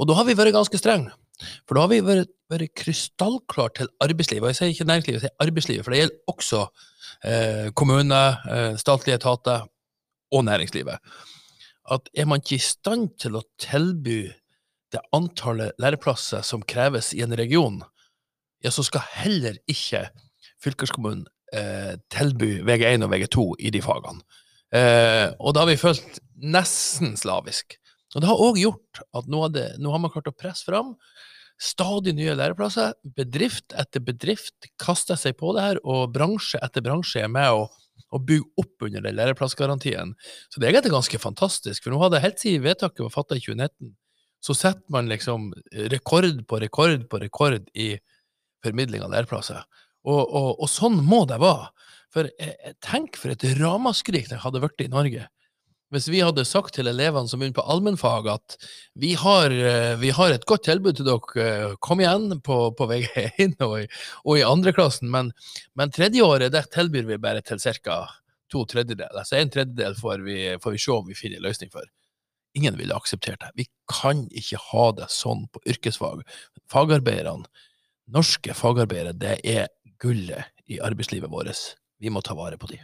Og 0.00 0.08
da 0.08 0.16
har 0.18 0.26
vi 0.26 0.36
vært 0.38 0.56
ganske 0.56 0.80
strenge. 0.80 1.12
For 1.66 1.76
da 1.76 1.84
har 1.84 1.90
vi 1.92 2.00
vært, 2.04 2.32
vært 2.50 2.74
krystallklare 2.78 3.74
til 3.80 3.90
arbeidslivet. 4.04 4.46
Og 4.46 4.52
jeg 4.52 4.58
sier 4.58 4.72
ikke 4.72 4.88
næringslivet, 4.88 5.18
jeg 5.18 5.26
sier 5.26 5.46
arbeidslivet, 5.46 5.84
for 5.84 5.94
det 5.94 6.00
gjelder 6.00 6.34
også 6.34 6.62
eh, 7.28 7.68
kommuner, 7.76 8.38
eh, 8.50 8.70
statlige 8.80 9.18
etater 9.20 9.66
og 10.34 10.46
næringslivet. 10.48 11.14
At 11.94 12.08
er 12.16 12.28
man 12.30 12.40
ikke 12.40 12.56
i 12.56 12.64
stand 12.64 13.10
til 13.20 13.36
å 13.36 13.44
tilby 13.60 14.22
det 14.94 15.02
antallet 15.14 15.74
læreplasser 15.82 16.44
som 16.46 16.62
kreves 16.62 17.12
i 17.16 17.22
en 17.26 17.34
region, 17.36 17.82
ja, 18.64 18.70
så 18.72 18.84
skal 18.86 19.04
heller 19.18 19.58
ikke 19.68 20.06
fylkeskommunen 20.62 21.26
eh, 21.52 21.98
tilby 22.14 22.62
VG1 22.64 23.04
og 23.04 23.12
VG2 23.12 23.44
i 23.58 23.74
de 23.74 23.82
fagene. 23.84 24.24
Eh, 24.74 25.28
og 25.38 25.54
da 25.54 25.62
har 25.62 25.70
vi 25.70 25.78
følt 25.80 26.18
nesten 26.42 27.14
slavisk. 27.18 27.78
Og 28.14 28.22
det 28.22 28.30
har 28.30 28.42
òg 28.42 28.58
gjort 28.62 29.02
at 29.18 29.30
nå, 29.30 29.46
det, 29.54 29.68
nå, 29.82 29.92
har 29.94 30.02
man 30.02 30.12
klart 30.12 30.30
å 30.30 30.36
presse 30.36 30.66
fram 30.66 30.94
stadig 31.62 32.14
nye 32.18 32.34
læreplasser. 32.38 32.94
Bedrift 33.16 33.74
etter 33.78 34.02
bedrift 34.02 34.68
kaster 34.82 35.18
seg 35.18 35.36
på 35.38 35.54
det 35.56 35.66
her, 35.66 35.80
og 35.86 36.12
bransje 36.14 36.60
etter 36.62 36.82
bransje 36.84 37.22
er 37.22 37.30
med 37.30 37.54
å, 37.54 37.66
å 38.14 38.20
bygge 38.22 38.62
opp 38.62 38.86
under 38.88 39.04
den 39.06 39.18
læreplassgarantien. 39.18 40.14
Så 40.50 40.58
det 40.58 40.68
er 40.68 40.74
egentlig 40.74 40.94
ganske 40.96 41.22
fantastisk. 41.22 41.84
For 41.84 41.94
nå 41.94 42.00
hadde 42.02 42.22
helt 42.22 42.42
siden 42.42 42.66
vedtaket 42.66 43.06
var 43.06 43.14
fatta 43.14 43.38
i 43.38 43.44
2019, 43.44 43.94
så 44.44 44.56
setter 44.58 44.92
man 44.92 45.08
liksom 45.08 45.52
rekord 45.94 46.42
på 46.50 46.58
rekord 46.60 47.06
på 47.08 47.22
rekord 47.22 47.70
i 47.80 47.94
formidling 48.64 49.04
av 49.06 49.14
læreplasser. 49.14 49.62
Og, 50.04 50.20
og, 50.20 50.50
og 50.60 50.68
sånn 50.68 50.98
må 51.06 51.22
det 51.28 51.38
være. 51.40 51.70
For 52.14 52.30
eh, 52.38 52.74
tenk 52.84 53.18
for 53.18 53.34
et 53.34 53.46
ramaskrik 53.58 54.30
det 54.30 54.42
hadde 54.44 54.62
vært 54.62 54.84
i 54.84 54.90
Norge 54.92 55.26
hvis 55.94 56.08
vi 56.10 56.22
hadde 56.24 56.44
sagt 56.48 56.74
til 56.76 56.88
elevene 56.90 57.30
som 57.30 57.40
begynner 57.40 57.58
på 57.58 57.66
allmennfag 57.70 58.28
at 58.32 58.56
vi 59.00 59.12
har, 59.18 59.52
eh, 59.52 59.94
vi 60.00 60.10
har, 60.16 60.32
et 60.32 60.46
godt 60.48 60.66
tilbud 60.66 60.98
til 60.98 61.06
dere, 61.06 61.44
eh, 61.44 61.74
kom 61.80 62.00
igjen 62.02 62.40
på, 62.42 62.58
på 62.76 62.88
vei 62.90 63.02
inn 63.44 63.54
og 63.62 63.76
i, 63.82 63.84
og 64.24 64.40
i 64.40 64.46
andreklassen, 64.46 65.10
men, 65.10 65.30
men 65.78 65.92
tredjeåret 65.94 66.54
det 66.54 66.66
tilbyr 66.74 67.06
vi 67.10 67.20
bare 67.22 67.44
til 67.46 67.62
ca. 67.62 68.00
to 68.50 68.64
tredjedeler. 68.70 69.14
Altså 69.18 69.38
en 69.38 69.50
tredjedel 69.50 69.94
får 69.98 70.24
vi, 70.26 70.38
får 70.62 70.74
vi 70.74 70.82
se 70.82 70.92
om 70.94 71.06
vi 71.06 71.18
finner 71.18 71.40
en 71.40 71.46
løsning 71.48 71.70
for. 71.72 71.86
Ingen 72.54 72.76
ville 72.78 72.94
akseptert 72.94 73.40
det. 73.42 73.52
Vi 73.54 73.68
kan 73.90 74.26
ikke 74.30 74.60
ha 74.70 74.90
det 74.98 75.08
sånn 75.10 75.48
på 75.50 75.62
yrkesfag. 75.66 76.22
Fagarbeiderne, 76.70 77.48
norske 78.14 78.54
fagarbeidere, 78.54 79.16
det 79.18 79.40
er 79.42 79.72
gullet 80.02 80.52
i 80.70 80.78
arbeidslivet 80.82 81.32
vårt. 81.32 81.74
Vi 82.04 82.12
må 82.12 82.20
ta 82.20 82.36
vare 82.36 82.60
på 82.60 82.68
de. 82.68 82.82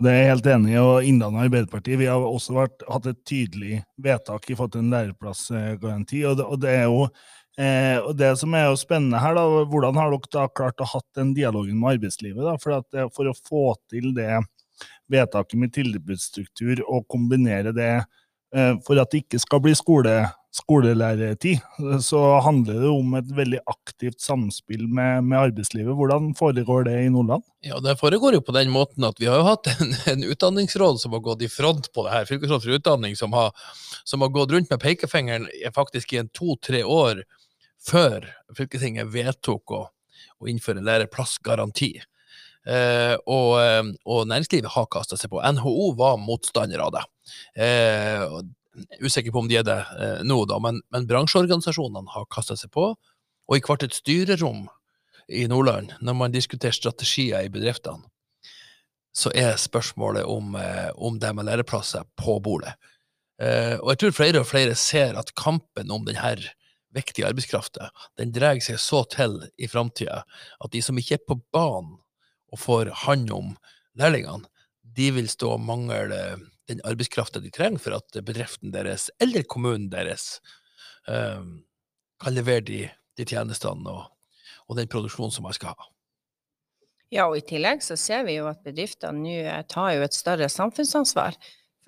Det 0.00 0.08
er 0.08 0.22
jeg 0.22 0.30
helt 0.30 0.46
enig 0.48 0.70
i, 0.72 0.78
og 0.80 1.04
Innlandet 1.04 1.48
Arbeiderparti 1.48 1.96
vi 2.00 2.06
har 2.08 2.22
også 2.24 2.54
vært, 2.56 2.84
hatt 2.88 3.08
et 3.10 3.18
tydelig 3.28 3.82
vedtak 4.00 4.46
i 4.48 4.54
forhold 4.56 4.72
til 4.72 4.84
en 4.84 4.94
læreplassgaranti. 4.94 6.22
og 6.30 6.38
det, 6.38 6.46
og 6.46 6.62
det 6.62 6.70
er 6.72 6.86
jo 6.86 7.02
eh, 7.58 7.98
og 7.98 8.14
det 8.16 8.30
som 8.40 8.54
er 8.56 8.70
jo 8.70 8.78
spennende 8.80 9.20
her, 9.20 9.36
da, 9.36 9.44
hvordan 9.68 10.00
har 10.00 10.14
dere 10.14 10.32
da 10.32 10.46
klart 10.48 10.80
å 10.80 10.88
hatt 10.94 11.08
den 11.18 11.34
dialogen 11.36 11.76
med 11.82 11.98
arbeidslivet? 11.98 12.40
da, 12.46 12.56
For, 12.62 12.78
at, 12.78 13.00
for 13.16 13.28
å 13.28 13.36
få 13.36 13.66
til 13.92 14.14
det 14.16 14.38
vedtaket 15.12 15.60
med 15.60 15.74
tilbudsstruktur 15.76 16.80
og 16.86 17.04
kombinere 17.10 17.74
det 17.76 17.92
eh, 17.98 18.74
for 18.86 19.02
at 19.02 19.12
det 19.12 19.26
ikke 19.26 19.42
skal 19.42 19.60
bli 19.66 19.76
skole 19.76 20.14
skolelærertid, 20.50 21.60
så 22.02 22.20
handler 22.42 22.80
det 22.82 22.90
om 22.90 23.14
et 23.14 23.28
veldig 23.36 23.60
aktivt 23.70 24.20
samspill 24.22 24.82
med, 24.88 25.22
med, 25.28 25.38
arbeidslivet. 25.38 25.94
Hvordan 25.94 26.32
foregår 26.38 26.88
det 26.88 26.96
i 27.04 27.10
Nordland? 27.12 27.44
Ja, 27.62 27.78
Det 27.80 27.96
foregår 28.00 28.34
jo 28.34 28.42
på 28.42 28.54
den 28.56 28.72
måten 28.74 29.06
at 29.06 29.20
vi 29.22 29.28
har 29.30 29.38
jo 29.38 29.46
hatt 29.46 29.70
en, 29.70 29.94
en 30.10 30.26
utdanningsråd 30.26 31.00
som 31.00 31.14
har 31.14 31.22
gått 31.22 31.46
i 31.46 31.52
front 31.52 31.92
på 31.94 32.06
det 32.06 32.16
her. 32.16 32.26
Fylkesråd 32.26 32.66
for 32.66 32.80
utdanning 32.80 33.16
som 33.16 33.36
har, 33.36 33.54
som 34.04 34.26
har 34.26 34.34
gått 34.34 34.50
rundt 34.56 34.70
med 34.70 34.82
pekefingeren 34.82 35.46
faktisk 35.74 36.14
i 36.14 36.22
en 36.24 36.32
to-tre 36.34 36.82
år 36.82 37.22
før 37.86 38.26
fylkestinget 38.56 39.08
vedtok 39.14 39.76
å, 39.76 39.84
å 40.42 40.50
innføre 40.50 40.82
læreplassgaranti. 40.84 41.94
Eh, 42.66 43.14
og, 43.24 43.52
eh, 43.62 43.84
og, 44.04 44.26
næringslivet 44.28 44.74
har 44.74 44.90
kasta 44.92 45.16
seg 45.16 45.30
på. 45.32 45.40
NHO 45.40 45.92
var 45.96 46.18
motstander 46.20 46.82
av 46.84 46.96
det. 46.98 47.04
Eh, 47.54 48.26
usikker 49.00 49.32
på 49.32 49.42
om 49.42 49.48
de 49.50 49.58
er 49.60 49.66
det 49.66 49.78
eh, 49.98 50.20
nå, 50.26 50.42
da, 50.50 50.58
men, 50.62 50.80
men 50.94 51.08
bransjeorganisasjonene 51.10 52.14
har 52.14 52.28
kasta 52.32 52.56
seg 52.58 52.72
på. 52.74 52.92
Og 53.50 53.56
i 53.58 53.64
hvert 53.64 53.82
et 53.86 53.96
styrerom 53.96 54.68
i 55.30 55.46
Nordland, 55.50 55.94
når 56.02 56.16
man 56.18 56.34
diskuterer 56.34 56.74
strategier 56.74 57.46
i 57.46 57.52
bedriftene, 57.52 58.06
så 59.16 59.32
er 59.34 59.58
spørsmålet 59.58 60.26
om, 60.30 60.54
eh, 60.54 60.90
om 60.94 61.18
det 61.18 61.32
med 61.34 61.48
læreplasser 61.48 62.06
på 62.18 62.38
bordet. 62.42 62.76
Eh, 63.42 63.76
og 63.80 63.92
jeg 63.92 64.02
tror 64.02 64.16
flere 64.16 64.42
og 64.42 64.46
flere 64.46 64.76
ser 64.78 65.18
at 65.18 65.34
kampen 65.34 65.90
om 65.90 66.04
denne 66.06 66.36
viktige 66.94 67.26
arbeidskrafta, 67.26 67.90
den 68.18 68.32
drar 68.34 68.58
seg 68.62 68.78
så 68.82 69.02
til 69.10 69.38
i 69.58 69.68
framtida 69.70 70.22
at 70.60 70.72
de 70.74 70.82
som 70.82 70.98
ikke 70.98 71.18
er 71.18 71.26
på 71.26 71.38
banen 71.54 71.98
og 72.50 72.58
får 72.58 72.90
hånd 73.06 73.30
om 73.34 73.52
lærlingene, 73.98 74.46
de 74.82 75.10
vil 75.14 75.28
stå 75.30 75.54
og 75.54 75.62
mangle 75.62 76.18
den 76.70 76.82
arbeidskrafta 76.86 77.42
de 77.42 77.50
trenger 77.54 77.82
for 77.82 77.98
at 77.98 78.20
bedriften 78.24 78.72
deres 78.74 79.08
eller 79.22 79.46
kommunen 79.50 79.90
deres 79.92 80.38
um, 81.08 81.60
kan 82.22 82.36
levere 82.36 82.64
de, 82.66 82.82
de 83.18 83.26
tjenestene 83.26 83.90
og, 83.90 84.10
og, 84.68 84.76
den 84.78 84.90
produksjonen 84.90 85.34
som 85.34 85.48
man 85.48 85.56
skal 85.56 85.74
ha. 85.74 85.90
Ja, 87.10 87.26
og 87.26 87.40
i 87.40 87.46
tillegg 87.46 87.82
så 87.82 87.96
ser 87.98 88.22
vi 88.28 88.36
jo 88.36 88.46
at 88.46 88.62
bedriftene 88.62 89.24
nå 89.24 89.62
tar 89.72 89.96
jo 89.96 90.06
et 90.06 90.14
større 90.14 90.46
samfunnsansvar. 90.52 91.34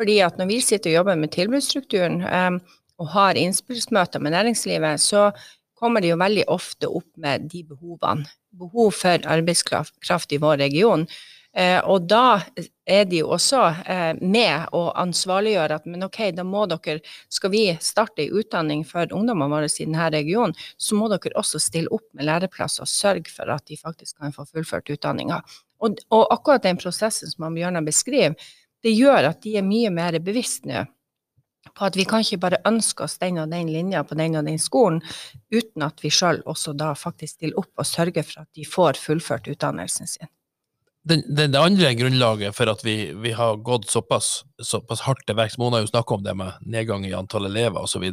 Fordi 0.00 0.18
at 0.24 0.38
når 0.40 0.48
vi 0.48 0.62
sitter 0.64 0.90
og 0.90 0.96
jobber 1.02 1.18
med 1.20 1.30
tilbudsstrukturen 1.34 2.22
um, 2.26 2.62
og 2.98 3.12
har 3.14 3.38
innspillsmøter 3.38 4.22
med 4.22 4.34
næringslivet, 4.34 5.00
så 5.00 5.30
kommer 5.78 6.02
de 6.02 6.12
jo 6.12 6.18
veldig 6.18 6.46
ofte 6.50 6.90
opp 6.90 7.08
med 7.20 7.48
de 7.52 7.62
behovene. 7.66 8.26
Behov 8.58 8.92
for 8.98 9.30
arbeidskraft 9.30 10.34
i 10.34 10.40
vår 10.42 10.60
region. 10.62 11.06
Eh, 11.52 11.78
og 11.84 12.06
da 12.08 12.40
er 12.84 13.04
de 13.04 13.20
jo 13.20 13.30
også 13.34 13.60
eh, 13.86 14.14
med 14.20 14.72
å 14.74 14.82
ansvarliggjøre 14.98 15.78
at 15.78 15.84
men 15.86 16.06
ok, 16.06 16.18
da 16.34 16.44
må 16.46 16.64
dere, 16.70 16.98
skal 17.32 17.52
vi 17.54 17.64
starte 17.80 18.24
en 18.24 18.38
utdanning 18.40 18.82
for 18.86 19.12
ungdommene 19.14 19.54
våre 19.54 19.68
i 19.70 19.84
denne 19.84 20.08
regionen, 20.14 20.56
så 20.76 20.98
må 20.98 21.10
dere 21.12 21.36
også 21.38 21.60
stille 21.62 21.92
opp 21.94 22.08
med 22.16 22.26
læreplass 22.26 22.80
og 22.82 22.90
sørge 22.90 23.30
for 23.30 23.52
at 23.54 23.66
de 23.70 23.78
faktisk 23.78 24.18
kan 24.18 24.34
få 24.34 24.46
fullført 24.48 24.90
utdanninga. 24.90 25.42
Og, 25.82 26.02
og, 26.10 26.26
akkurat 26.34 26.66
den 26.66 26.78
prosessen 26.78 27.30
som 27.30 27.54
Bjørnar 27.54 27.86
beskriver, 27.86 28.34
det 28.82 28.96
gjør 28.96 29.30
at 29.30 29.42
de 29.44 29.56
er 29.58 29.66
mye 29.66 29.90
mer 29.94 30.18
bevisst 30.22 30.66
nå 30.66 30.84
på 31.78 31.86
at 31.86 31.94
vi 31.96 32.04
kan 32.04 32.24
ikke 32.24 32.40
bare 32.42 32.58
ønske 32.66 33.04
oss 33.06 33.20
den 33.22 33.38
og 33.38 33.52
den 33.52 33.70
linja 33.70 34.02
på 34.04 34.16
den 34.18 34.34
og 34.36 34.48
den 34.50 34.58
skolen, 34.58 34.98
uten 35.54 35.86
at 35.86 36.02
vi 36.02 36.10
sjøl 36.10 36.42
også 36.50 36.74
da 36.74 36.90
faktisk 36.98 37.38
stiller 37.38 37.62
opp 37.62 37.70
og 37.78 37.86
sørger 37.86 38.26
for 38.26 38.42
at 38.42 38.50
de 38.58 38.66
får 38.66 38.98
fullført 38.98 39.46
utdannelsen 39.48 40.10
sin 40.10 40.30
det, 41.04 41.16
den, 41.26 41.52
det, 41.52 41.58
andre 41.58 41.94
grunnlaget 41.98 42.54
for 42.54 42.70
at 42.70 42.84
vi, 42.86 43.12
vi 43.18 43.32
har 43.34 43.56
gått 43.66 43.88
såpass, 43.90 44.44
såpass 44.62 45.02
hardt 45.06 45.24
til 45.26 45.36
verks 45.38 45.58
Mona 45.58 45.80
har 45.80 45.86
jo 45.86 45.90
snakka 45.90 46.14
om 46.14 46.26
det 46.26 46.34
med 46.38 46.60
nedgang 46.62 47.06
i 47.06 47.14
antall 47.16 47.48
elever 47.48 47.82
osv. 47.82 48.04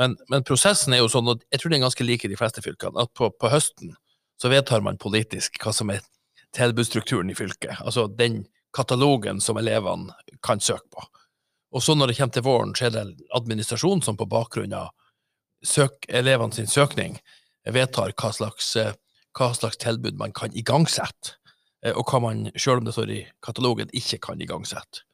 Men, 0.00 0.16
men 0.32 0.46
prosessen 0.46 0.96
er 0.96 1.02
jo 1.02 1.10
sånn, 1.12 1.28
og 1.30 1.44
jeg 1.52 1.60
tror 1.60 1.70
det 1.70 1.78
er 1.78 1.84
ganske 1.86 2.06
like 2.06 2.26
i 2.26 2.32
de 2.32 2.38
fleste 2.40 2.64
fylkene, 2.64 3.04
at 3.04 3.12
på, 3.14 3.30
på 3.30 3.52
høsten 3.52 3.94
så 4.40 4.50
vedtar 4.50 4.82
man 4.82 4.98
politisk 4.98 5.60
hva 5.62 5.74
som 5.76 5.92
er 5.92 6.02
tilbudsstrukturen 6.56 7.30
i 7.30 7.36
fylket. 7.38 7.78
Altså 7.84 8.08
den 8.08 8.44
katalogen 8.74 9.40
som 9.44 9.58
elevene 9.60 10.14
kan 10.42 10.62
søke 10.62 10.88
på. 10.94 11.04
Og 11.70 11.84
så 11.84 11.94
når 11.94 12.10
det 12.10 12.16
kommer 12.18 12.34
til 12.34 12.46
våren, 12.46 12.72
så 12.74 12.88
er 12.88 12.94
det 12.96 13.04
administrasjonen 13.36 14.02
som 14.02 14.18
på 14.18 14.26
bakgrunn 14.30 14.74
av 14.74 14.90
søk, 15.66 16.06
elevene 16.08 16.56
sin 16.56 16.70
søkning 16.70 17.20
vedtar 17.68 18.14
hva 18.18 18.32
slags, 18.34 18.72
hva 19.36 19.52
slags 19.54 19.78
tilbud 19.82 20.18
man 20.18 20.34
kan 20.34 20.54
igangsette. 20.56 21.36
Eh, 21.84 21.94
og 21.94 22.08
hva 22.10 22.20
man, 22.24 22.48
selv 22.56 22.80
om 22.80 22.88
det 22.88 22.96
står 22.96 23.14
i 23.14 23.22
katalogen, 23.44 23.92
ikke 23.96 24.20
kan 24.28 24.42
igangsette. 24.42 25.06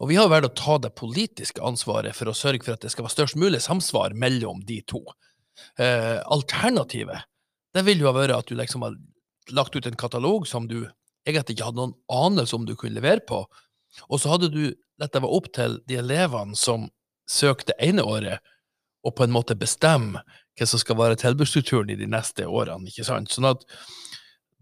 Og 0.00 0.08
vi 0.08 0.16
har 0.16 0.30
valgt 0.32 0.48
å 0.48 0.56
ta 0.56 0.78
det 0.80 0.94
politiske 0.96 1.60
ansvaret 1.64 2.16
for 2.16 2.30
å 2.30 2.36
sørge 2.36 2.64
for 2.64 2.76
at 2.76 2.84
det 2.86 2.92
skal 2.94 3.04
være 3.04 3.16
størst 3.18 3.36
mulig 3.40 3.60
samsvar 3.60 4.16
mellom 4.16 4.62
de 4.64 4.78
to. 4.88 5.02
Eh, 5.78 6.20
alternativet 6.24 7.28
det 7.74 7.82
vil 7.86 8.00
jo 8.04 8.12
være 8.14 8.38
at 8.38 8.48
du 8.48 8.54
liksom 8.56 8.86
har 8.86 8.94
lagt 9.54 9.74
ut 9.76 9.86
en 9.86 9.98
katalog 9.98 10.46
som 10.46 10.68
du 10.70 10.86
egentlig 11.26 11.56
ikke 11.56 11.68
hadde 11.68 11.80
noen 11.80 11.96
anelse 12.12 12.54
om 12.56 12.66
du 12.66 12.74
kunne 12.78 12.96
levere 12.96 13.22
på, 13.26 13.42
og 14.08 14.20
så 14.20 14.34
hadde 14.34 14.50
du 14.54 14.74
dette 15.00 15.20
var 15.22 15.34
opp 15.34 15.48
til 15.54 15.80
de 15.90 15.98
elevene 15.98 16.54
som 16.58 16.86
søkte 17.30 17.74
ene 17.82 18.04
året, 18.06 18.38
og 19.04 19.16
på 19.18 19.26
en 19.26 19.34
måte 19.34 19.56
bestemme 19.58 20.22
hva 20.54 20.68
som 20.70 20.80
skal 20.80 20.98
være 21.00 21.18
tilbudsstrukturen 21.18 21.90
i 21.90 21.98
de 21.98 22.06
neste 22.08 22.46
årene. 22.46 22.86
ikke 22.88 23.06
sant? 23.06 23.32
Sånn 23.34 23.50
at 23.50 23.64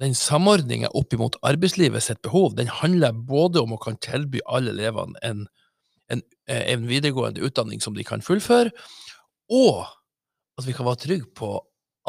den 0.02 0.16
samordninga 0.18 0.90
opp 0.98 1.14
mot 1.20 1.38
arbeidslivet 1.46 2.02
sitt 2.02 2.22
behov, 2.26 2.56
den 2.58 2.70
handler 2.80 3.14
både 3.14 3.62
om 3.62 3.76
å 3.76 3.80
kan 3.82 3.98
tilby 4.02 4.42
alle 4.50 4.74
elevene 4.74 5.18
en, 5.22 5.44
en, 6.10 6.22
en, 6.50 6.86
videregående 6.88 7.44
utdanning 7.46 7.82
som 7.84 7.94
de 7.94 8.06
kan 8.06 8.24
fullføre, 8.24 8.72
og 9.52 9.84
at 10.58 10.66
vi 10.66 10.74
kan 10.76 10.88
være 10.88 11.04
trygge 11.06 11.30
på 11.38 11.54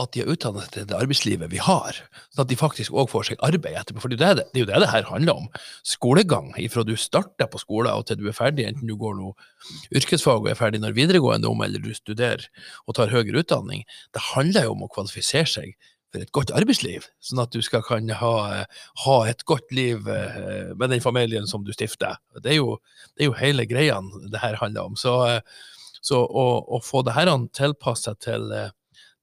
at 0.01 0.09
de 0.15 0.23
har 0.23 0.29
utdannet 0.33 0.71
til 0.73 0.87
det 0.89 0.95
arbeidslivet 0.97 1.51
vi 1.51 1.59
har, 1.61 1.97
sånn 2.33 2.41
at 2.43 2.49
de 2.49 2.57
faktisk 2.57 2.95
òg 2.97 3.11
får 3.11 3.27
seg 3.27 3.43
arbeid 3.45 3.77
etterpå. 3.77 4.01
For 4.01 4.09
det 4.09 4.25
er, 4.25 4.39
det, 4.39 4.47
det 4.49 4.57
er 4.57 4.63
jo 4.63 4.69
det 4.71 4.79
det 4.81 4.89
her 4.89 5.05
handler 5.05 5.43
om. 5.43 5.49
Skolegang 5.85 6.49
ifra 6.57 6.81
du 6.87 6.95
starter 6.97 7.45
på 7.51 7.61
skole 7.61 7.93
og 7.93 8.07
til 8.09 8.17
du 8.17 8.25
er 8.31 8.37
ferdig, 8.37 8.65
enten 8.71 8.89
du 8.89 8.95
går 8.97 9.19
noe 9.19 9.37
yrkesfag 9.93 10.41
og 10.41 10.49
er 10.49 10.57
ferdig 10.57 10.81
når 10.81 10.97
videregående 10.97 11.51
om, 11.51 11.61
eller 11.61 11.83
du 11.83 11.93
studerer 11.93 12.47
og 12.87 12.97
tar 12.97 13.13
høyere 13.13 13.45
utdanning, 13.45 13.85
det 14.17 14.25
handler 14.33 14.65
jo 14.65 14.73
om 14.73 14.87
å 14.87 14.91
kvalifisere 14.97 15.51
seg 15.59 15.77
et 16.21 16.31
godt 16.35 16.51
arbeidsliv, 16.53 17.07
sånn 17.23 17.41
at 17.41 17.53
du 17.55 17.61
skal 17.65 17.83
kan 17.85 18.09
ha, 18.19 18.33
ha 19.05 19.15
et 19.29 19.43
godt 19.49 19.71
liv 19.73 20.07
eh, 20.11 20.73
med 20.77 20.93
den 20.93 21.01
familien 21.03 21.47
som 21.49 21.65
du 21.65 21.71
stifter. 21.73 22.19
Det 22.43 22.53
er 22.53 22.59
jo, 22.59 22.77
det 23.15 23.25
er 23.25 23.31
jo 23.31 23.39
hele 23.39 23.65
greia 23.69 23.97
det 24.29 24.43
her 24.43 24.59
handler 24.61 24.91
om. 24.91 24.99
Så, 24.99 25.15
eh, 25.29 25.41
så 26.03 26.21
å, 26.21 26.45
å, 26.77 26.81
få 26.83 27.01
det 27.07 27.15
her 27.17 27.31
tilpassa 27.55 28.13
til, 28.21 28.51
eh, 28.53 28.71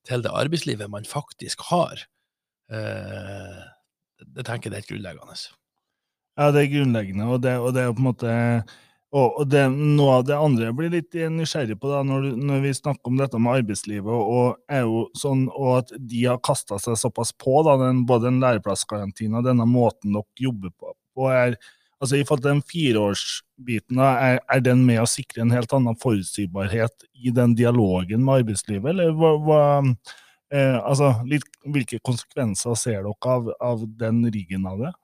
til, 0.08 0.24
det 0.26 0.34
arbeidslivet 0.34 0.90
man 0.90 1.06
faktisk 1.06 1.68
har, 1.70 2.06
det 2.70 4.44
tenker 4.46 4.68
jeg 4.68 4.70
det 4.70 4.76
er 4.76 4.82
helt 4.84 4.90
grunnleggende. 4.92 5.34
Ja, 6.38 6.52
det 6.54 6.60
er 6.60 6.68
grunnleggende, 6.70 7.26
og 7.26 7.40
det, 7.42 7.56
og 7.58 7.74
det 7.74 7.82
er 7.82 7.94
på 7.96 7.98
en 8.00 8.06
måte 8.06 8.34
og 9.10 9.48
det, 9.50 9.64
Noe 9.74 10.20
av 10.20 10.26
det 10.28 10.36
andre 10.38 10.68
jeg 10.68 10.76
blir 10.78 10.92
litt 10.92 11.16
nysgjerrig 11.34 11.76
på 11.82 11.90
da, 11.90 12.04
når, 12.06 12.28
når, 12.38 12.60
vi 12.62 12.76
snakker 12.76 13.10
om 13.10 13.18
dette 13.18 13.40
med 13.42 13.58
arbeidslivet, 13.58 14.06
og, 14.06 14.60
er 14.70 14.84
jo 14.86 15.02
sånn, 15.18 15.48
og 15.50 15.80
at 15.80 15.90
de 15.98 16.22
har 16.28 16.38
kasta 16.46 16.78
seg 16.78 16.98
såpass 17.00 17.34
på, 17.34 17.56
da, 17.66 17.74
den, 17.80 18.04
både 18.06 18.28
den 18.28 18.38
læreplassgarantien 18.44 19.34
og 19.34 19.48
denne 19.48 19.66
måten 19.66 20.14
dere 20.14 20.46
jobber 20.46 20.70
på, 20.78 20.94
er, 21.34 21.58
altså 21.98 22.20
I 22.20 22.22
forhold 22.22 22.44
til 22.44 22.52
den 22.52 22.64
fireårsbiten, 22.70 23.98
da, 23.98 24.12
er, 24.28 24.40
er 24.46 24.64
den 24.70 24.86
med 24.86 25.02
å 25.02 25.10
sikre 25.10 25.42
en 25.42 25.54
helt 25.56 25.74
annen 25.74 25.98
forutsigbarhet 26.00 27.10
i 27.18 27.34
den 27.34 27.58
dialogen 27.58 28.22
med 28.22 28.44
arbeidslivet, 28.44 28.92
eller 28.94 29.10
hva, 29.18 29.34
hva 29.42 29.62
eh, 30.54 30.78
altså, 30.78 31.16
litt, 31.26 31.50
hvilke 31.66 31.98
konsekvenser 32.06 32.78
ser 32.78 33.02
dere 33.02 33.34
av, 33.34 33.50
av 33.58 33.86
den 33.98 34.22
riggen 34.30 34.70
av 34.70 34.86
det? 34.86 34.94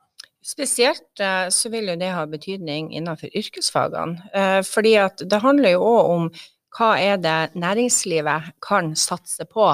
Spesielt 0.47 1.21
eh, 1.21 1.49
så 1.50 1.71
vil 1.73 1.91
jo 1.91 1.97
det 1.99 2.12
ha 2.15 2.23
betydning 2.31 2.93
innenfor 2.95 3.33
yrkesfagene. 3.35 4.29
Eh, 4.31 4.61
fordi 4.67 4.95
at 5.03 5.25
det 5.26 5.43
handler 5.43 5.75
jo 5.75 5.88
òg 5.88 6.11
om 6.12 6.29
hva 6.76 6.93
er 7.03 7.19
det 7.19 7.57
næringslivet 7.59 8.53
kan 8.62 8.93
satse 9.00 9.47
på. 9.50 9.73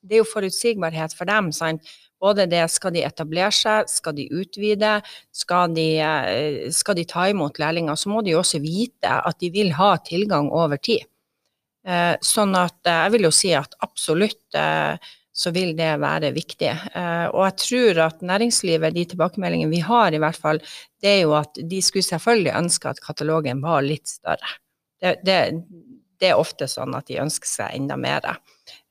Det 0.00 0.16
er 0.16 0.22
jo 0.22 0.30
forutsigbarhet 0.30 1.12
for 1.16 1.28
dem. 1.28 1.50
sant? 1.52 1.84
Både 2.20 2.46
det 2.48 2.62
skal 2.72 2.94
de 2.94 3.02
etablere 3.04 3.52
seg, 3.52 3.90
skal 3.90 4.14
de 4.16 4.24
utvide, 4.32 4.94
skal 5.34 5.74
de, 5.76 5.88
eh, 6.00 6.70
skal 6.72 6.96
de 6.96 7.04
ta 7.04 7.26
imot 7.28 7.60
lærlinger, 7.60 7.98
så 7.98 8.08
må 8.08 8.22
de 8.24 8.32
jo 8.32 8.40
også 8.40 8.62
vite 8.64 9.10
at 9.10 9.38
de 9.40 9.50
vil 9.52 9.74
ha 9.76 9.96
tilgang 9.98 10.48
over 10.52 10.80
tid. 10.80 11.04
Sånn 12.24 12.54
at 12.56 12.80
jeg 12.88 13.10
vil 13.12 13.26
jo 13.26 13.30
si 13.30 13.50
at 13.52 13.74
absolutt 13.84 14.56
så 15.34 15.50
vil 15.50 15.72
det 15.74 15.90
være 15.98 16.30
viktig. 16.34 16.70
Eh, 16.70 17.26
og 17.32 17.42
jeg 17.48 17.56
tror 17.64 18.00
at 18.06 18.22
næringslivet, 18.22 18.94
de 18.94 19.04
tilbakemeldingene 19.10 19.72
vi 19.72 19.82
har 19.82 20.14
i 20.14 20.20
hvert 20.22 20.38
fall, 20.38 20.60
det 21.02 21.10
er 21.10 21.20
jo 21.24 21.34
at 21.38 21.58
de 21.58 21.80
skulle 21.82 22.06
selvfølgelig 22.06 22.54
ønske 22.54 22.92
at 22.92 23.02
katalogen 23.02 23.62
var 23.64 23.82
litt 23.82 24.06
større. 24.08 24.54
Det, 25.02 25.16
det, 25.26 25.38
det 26.22 26.30
er 26.30 26.40
ofte 26.40 26.68
sånn 26.70 26.94
at 26.94 27.10
de 27.10 27.18
ønsker 27.24 27.50
seg 27.50 27.74
enda 27.74 27.98
mer. 27.98 28.36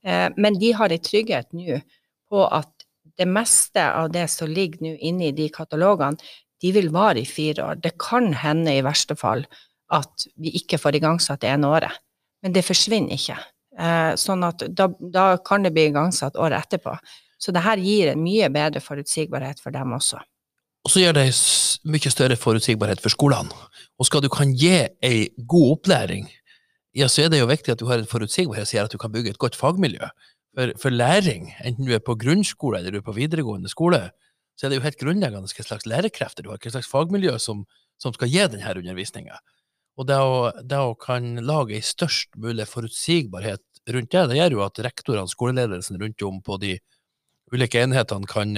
Eh, 0.04 0.28
men 0.36 0.60
de 0.60 0.74
har 0.76 0.92
en 0.92 1.04
trygghet 1.08 1.56
nå 1.56 1.80
på 2.28 2.44
at 2.44 2.70
det 3.16 3.28
meste 3.30 3.80
av 3.80 4.10
det 4.12 4.26
som 4.32 4.50
ligger 4.50 4.84
nå 4.84 4.94
inne 4.98 5.30
i 5.30 5.36
de 5.36 5.48
katalogene, 5.52 6.20
de 6.62 6.70
vil 6.72 6.90
vare 6.92 7.20
i 7.20 7.28
fire 7.28 7.64
år. 7.70 7.80
Det 7.82 7.96
kan 8.00 8.32
hende 8.40 8.72
i 8.72 8.84
verste 8.84 9.16
fall 9.18 9.44
at 9.92 10.28
vi 10.40 10.54
ikke 10.58 10.80
får 10.80 10.98
igangsatt 10.98 11.42
det 11.42 11.50
ene 11.52 11.68
året, 11.72 11.92
men 12.44 12.54
det 12.56 12.64
forsvinner 12.66 13.16
ikke. 13.16 13.36
Eh, 13.74 14.12
sånn 14.20 14.44
at 14.46 14.62
da, 14.70 14.86
da, 15.00 15.24
kan 15.42 15.64
det 15.66 15.72
bli 15.74 15.88
igangsatt 15.90 16.38
året 16.38 16.66
etterpå. 16.66 16.94
Så 17.42 17.52
det 17.52 17.64
her 17.64 17.80
gir 17.82 18.12
en 18.12 18.22
mye 18.22 18.46
bedre 18.52 18.80
forutsigbarhet 18.80 19.60
for 19.62 19.74
dem 19.74 19.96
også. 19.96 20.20
Og 20.84 20.92
så 20.92 21.00
gjør 21.00 21.16
det 21.16 21.24
mye 21.90 22.12
større 22.12 22.36
forutsigbarhet 22.38 23.02
for 23.02 23.12
skolene. 23.12 23.52
Og 23.98 24.06
skal 24.06 24.22
du 24.22 24.30
kan 24.32 24.52
gi 24.54 24.76
ei 25.04 25.26
god 25.48 25.78
opplæring, 25.78 26.28
ja, 26.94 27.08
så 27.10 27.24
er 27.24 27.32
det 27.32 27.40
jo 27.40 27.50
viktig 27.50 27.74
at 27.74 27.80
du 27.80 27.88
har 27.88 27.98
en 27.98 28.10
forutsigbarhet 28.10 28.68
som 28.68 28.78
gjør 28.78 28.90
at 28.90 28.94
du 28.94 29.00
kan 29.02 29.12
bygge 29.12 29.34
et 29.34 29.42
godt 29.42 29.58
fagmiljø. 29.58 30.06
For, 30.54 30.70
for, 30.78 30.94
læring, 30.94 31.48
enten 31.66 31.88
du 31.88 31.94
er 31.96 32.04
på 32.04 32.14
grunnskole 32.14 32.78
eller 32.78 32.94
du 32.94 33.00
er 33.00 33.08
på 33.08 33.16
videregående 33.16 33.72
skole, 33.72 34.04
så 34.54 34.66
er 34.66 34.70
det 34.70 34.78
jo 34.78 34.84
helt 34.84 35.00
grunnleggende 35.00 35.50
hva 35.50 35.66
slags 35.66 35.88
lærekrefter 35.90 36.46
du 36.46 36.52
har, 36.52 36.60
hva 36.62 36.70
slags 36.70 36.86
fagmiljø 36.86 37.34
som, 37.42 37.64
som 37.98 38.14
skal 38.14 38.30
gi 38.30 38.44
denne 38.52 38.76
undervisninga. 38.78 39.40
Og 39.94 40.08
det 40.08 40.18
å, 40.18 40.48
det 40.62 40.80
å 40.80 40.96
kan 40.98 41.36
lage 41.46 41.76
ei 41.76 41.84
størst 41.84 42.34
mulig 42.40 42.66
forutsigbarhet 42.66 43.62
rundt 43.94 44.10
det, 44.10 44.24
det 44.30 44.40
gjør 44.40 44.56
jo 44.56 44.64
at 44.64 44.80
rektorene, 44.82 45.30
skoleledelsen 45.30 46.00
rundt 46.00 46.24
om 46.26 46.40
på 46.42 46.58
de 46.62 46.72
ulike 47.52 47.82
enhetene 47.84 48.26
kan, 48.26 48.56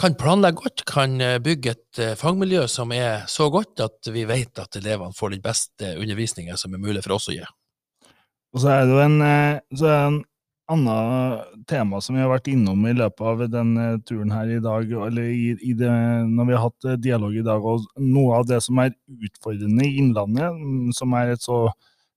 kan 0.00 0.16
planlegge 0.18 0.64
godt, 0.64 0.84
kan 0.88 1.14
bygge 1.40 1.72
et 1.72 2.00
eh, 2.02 2.16
fagmiljø 2.18 2.66
som 2.68 2.92
er 2.92 3.24
så 3.30 3.46
godt 3.54 3.80
at 3.86 4.10
vi 4.12 4.26
vet 4.28 4.60
at 4.60 4.76
elevene 4.80 5.16
får 5.16 5.36
den 5.36 5.44
beste 5.44 5.94
undervisninga 5.94 6.58
som 6.60 6.74
er 6.74 6.82
mulig 6.82 7.04
for 7.06 7.16
oss 7.16 7.30
å 7.30 7.36
gi. 7.38 7.46
Og 8.50 8.64
så 8.64 8.72
er 8.74 8.84
det 8.84 8.96
jo 8.96 9.00
en, 9.04 9.20
eh, 9.22 9.60
en 9.94 10.20
annet 10.70 11.66
tema 11.70 12.00
som 12.02 12.16
vi 12.16 12.22
har 12.22 12.30
vært 12.30 12.50
innom 12.52 12.84
i 12.88 12.94
løpet 12.96 13.26
av 13.26 13.44
denne 13.52 13.86
turen 14.08 14.32
her 14.34 14.50
i 14.54 14.60
dag, 14.62 14.92
eller 15.08 15.28
i, 15.30 15.52
i 15.66 15.74
det, 15.76 15.92
når 16.30 16.48
vi 16.48 16.56
har 16.56 16.66
hatt 16.66 16.88
eh, 16.88 16.98
dialog 17.08 17.36
i 17.36 17.44
dag, 17.46 17.66
og 17.66 17.86
noe 18.00 18.40
av 18.40 18.48
det 18.50 18.60
som 18.64 18.80
er 18.82 18.94
utfordrende 19.28 19.86
i 19.86 19.96
Innlandet, 20.02 20.56
mm, 20.56 20.90
som 20.96 21.16
er 21.18 21.34
et 21.34 21.44
så 21.46 21.64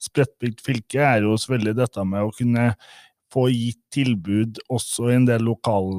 spredtbygd 0.04 0.64
fylke, 0.64 1.02
er 1.04 1.24
jo 1.24 1.38
selvfølgelig 1.40 1.78
dette 1.80 2.06
med 2.08 2.28
å 2.28 2.34
kunne 2.36 2.72
få 3.34 3.48
gitt 3.50 3.80
tilbud 3.94 4.60
også 4.74 5.10
i 5.10 5.16
en 5.18 5.26
del 5.28 5.44
lokal 5.48 5.90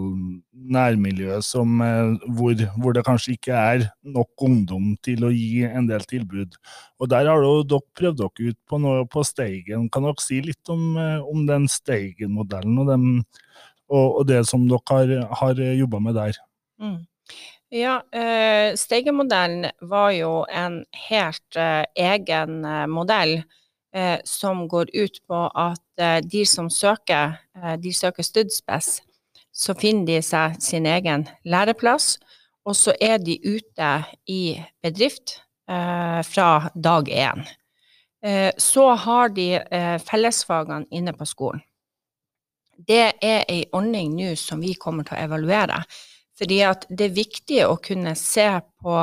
nærmiljø 0.75 1.41
som, 1.45 1.81
eh, 1.83 2.29
hvor, 2.37 2.59
hvor, 2.79 2.95
det 2.95 3.05
kanskje 3.07 3.37
ikke 3.37 3.55
er 3.55 3.87
nok 4.17 4.45
ungdom 4.47 4.93
til 5.05 5.27
å 5.27 5.33
gi 5.35 5.65
en 5.67 5.89
del 5.91 6.05
tilbud. 6.11 6.55
Og 7.01 7.11
Der 7.11 7.31
har 7.31 7.43
dere 7.43 7.81
prøvd 7.99 8.21
dere 8.23 8.51
ut 8.51 8.61
på 8.69 8.81
noe 8.83 9.07
på 9.11 9.25
Steigen. 9.27 9.89
Kan 9.91 10.07
dere 10.07 10.23
si 10.23 10.41
litt 10.45 10.73
om, 10.73 10.97
eh, 10.97 11.21
om 11.23 11.47
den 11.47 11.67
Steigen-modellen 11.71 12.79
og, 12.83 12.95
og, 13.89 14.07
og, 14.21 14.23
det 14.31 14.45
som 14.51 14.69
dere 14.69 14.85
har, 14.95 15.17
har 15.43 15.65
jobba 15.81 16.01
med 16.01 16.19
der? 16.21 16.39
Mm. 16.81 17.03
Ja, 17.75 17.97
uh, 18.15 18.77
Steigen-modellen 18.79 19.73
var 19.83 20.13
jo 20.15 20.45
en 20.47 20.85
helt 21.09 21.57
egen 21.99 22.61
modell 22.93 23.41
eh, 23.95 24.19
som 24.25 24.69
går 24.69 24.91
ut 24.95 25.21
på 25.29 25.41
at 25.55 26.01
eh, 26.01 26.21
de 26.21 26.45
som 26.47 26.71
søker, 26.71 27.39
eh, 27.57 27.75
de 27.81 27.93
søker 27.95 28.27
Studspes, 28.27 29.01
så 29.55 29.75
finner 29.79 30.07
de 30.07 30.23
seg 30.23 30.57
sin 30.63 30.87
egen 30.91 31.29
læreplass, 31.47 32.19
og 32.65 32.77
så 32.77 32.95
er 33.01 33.21
de 33.23 33.39
ute 33.45 33.91
i 34.31 34.57
bedrift 34.83 35.39
eh, 35.71 36.23
fra 36.27 36.71
dag 36.75 37.09
én. 37.11 37.45
Eh, 38.25 38.51
så 38.59 38.89
har 38.97 39.31
de 39.37 39.49
fellesfagene 40.05 40.89
inne 40.91 41.13
på 41.13 41.29
skolen. 41.29 41.63
Det 42.75 43.13
er 43.23 43.45
ei 43.47 43.63
ordning 43.73 44.17
nå 44.17 44.33
som 44.35 44.59
vi 44.65 44.73
kommer 44.75 45.07
til 45.07 45.15
å 45.15 45.27
evaluere. 45.29 45.85
Fordi 46.35 46.57
det 46.91 47.07
er 47.07 47.15
viktig 47.15 47.61
å 47.69 47.77
kunne 47.79 48.17
se 48.19 48.49
på 48.83 48.97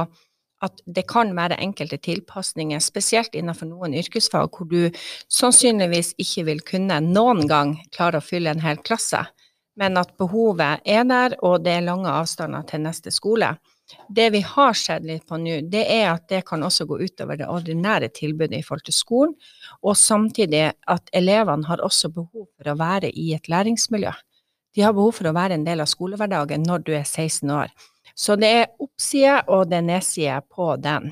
at 0.62 0.82
det 0.86 1.08
kan 1.10 1.34
være 1.38 1.60
enkelte 1.62 1.97
tilpasninger, 2.02 2.82
spesielt 2.84 3.36
innenfor 3.38 3.69
noen 3.69 3.95
yrkesfag 3.97 4.50
hvor 4.54 4.69
du 4.69 4.89
sannsynligvis 5.32 6.13
ikke 6.21 6.45
vil 6.52 6.63
kunne 6.65 7.02
noen 7.06 7.47
gang 7.50 7.76
klare 7.95 8.21
å 8.21 8.26
fylle 8.26 8.54
en 8.54 8.63
hel 8.63 8.82
klasse, 8.86 9.24
men 9.80 9.97
at 9.97 10.13
behovet 10.19 10.84
er 10.86 11.06
der, 11.08 11.38
og 11.41 11.63
det 11.65 11.78
er 11.78 11.88
lange 11.88 12.12
avstander 12.12 12.65
til 12.69 12.84
neste 12.84 13.13
skole. 13.13 13.56
Det 14.08 14.30
vi 14.32 14.41
har 14.45 14.76
sett 14.78 15.04
litt 15.08 15.26
på 15.28 15.39
nå, 15.39 15.58
det 15.71 15.84
er 15.91 16.12
at 16.13 16.28
det 16.32 16.43
kan 16.47 16.63
også 16.63 16.86
gå 16.88 17.00
utover 17.02 17.39
det 17.39 17.50
ordinære 17.52 18.12
tilbudet 18.15 18.60
i 18.60 18.65
forhold 18.65 18.86
til 18.88 18.95
skolen, 18.95 19.34
og 19.84 19.97
samtidig 20.00 20.69
at 20.71 21.12
elevene 21.15 21.67
har 21.67 21.84
også 21.84 22.12
behov 22.13 22.47
for 22.56 22.71
å 22.71 22.78
være 22.80 23.12
i 23.12 23.32
et 23.36 23.50
læringsmiljø. 23.52 24.13
De 24.76 24.86
har 24.86 24.95
behov 24.95 25.17
for 25.17 25.28
å 25.28 25.36
være 25.36 25.58
en 25.58 25.65
del 25.67 25.84
av 25.84 25.89
skolehverdagen 25.91 26.63
når 26.67 26.86
du 26.88 26.93
er 26.95 27.04
16 27.04 27.52
år. 27.52 27.74
Så 28.21 28.38
det 28.38 28.49
er 28.53 28.73
oppside 28.81 29.39
og 29.49 29.69
det 29.71 29.79
er 29.79 29.88
nedside 29.88 30.41
på 30.53 30.75
den. 30.81 31.10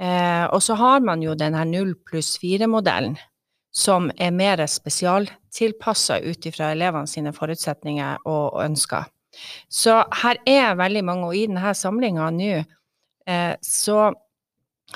Eh, 0.00 0.44
og 0.44 0.62
så 0.64 0.76
har 0.76 1.02
man 1.04 1.22
jo 1.24 1.34
den 1.36 1.56
her 1.56 1.68
0 1.68 1.94
pluss 2.08 2.36
4-modellen, 2.40 3.16
som 3.72 4.08
er 4.16 4.32
mer 4.32 4.62
spesialtilpassa 4.68 6.20
ut 6.24 6.48
ifra 6.48 6.72
elevene 6.72 7.08
sine 7.08 7.32
forutsetninger 7.36 8.24
og 8.28 8.60
ønsker. 8.64 9.08
Så 9.68 9.98
her 10.22 10.40
er 10.48 10.78
veldig 10.78 11.04
mange, 11.04 11.28
og 11.28 11.36
i 11.36 11.46
denne 11.48 11.74
samlinga 11.76 12.30
nå 12.32 12.52
eh, 12.56 13.54
så 13.60 14.12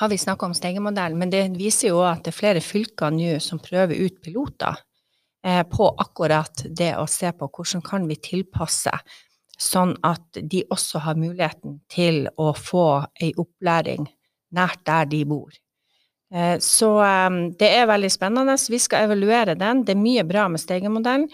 har 0.00 0.08
vi 0.08 0.20
snakka 0.20 0.46
om 0.46 0.54
Steigen-modellen, 0.56 1.18
men 1.18 1.32
det 1.32 1.48
viser 1.58 1.90
jo 1.90 2.04
at 2.06 2.22
det 2.24 2.32
er 2.32 2.38
flere 2.38 2.62
fylker 2.64 3.12
nå 3.12 3.34
som 3.42 3.60
prøver 3.60 4.00
ut 4.00 4.20
piloter 4.24 4.78
eh, 5.44 5.64
på 5.68 5.90
akkurat 6.00 6.64
det 6.64 6.94
å 6.96 7.08
se 7.10 7.32
på 7.36 7.50
hvordan 7.50 7.84
kan 7.84 8.08
vi 8.08 8.16
tilpasse 8.22 8.94
sånn 9.60 9.94
at 10.06 10.40
de 10.40 10.62
også 10.72 11.02
har 11.04 11.18
muligheten 11.20 11.80
til 11.92 12.24
å 12.40 12.52
få 12.56 13.04
ei 13.20 13.32
opplæring 13.38 14.08
nært 14.56 14.84
der 14.88 15.10
de 15.10 15.24
bor. 15.28 15.52
Eh, 16.34 16.56
så 16.62 16.90
eh, 17.04 17.28
det 17.58 17.70
er 17.76 17.90
veldig 17.90 18.10
spennende. 18.12 18.56
Vi 18.70 18.80
skal 18.82 19.08
evaluere 19.08 19.56
den. 19.58 19.84
Det 19.84 19.94
er 19.96 20.02
mye 20.02 20.24
bra 20.26 20.46
med 20.48 20.62
Steigen-modellen, 20.62 21.28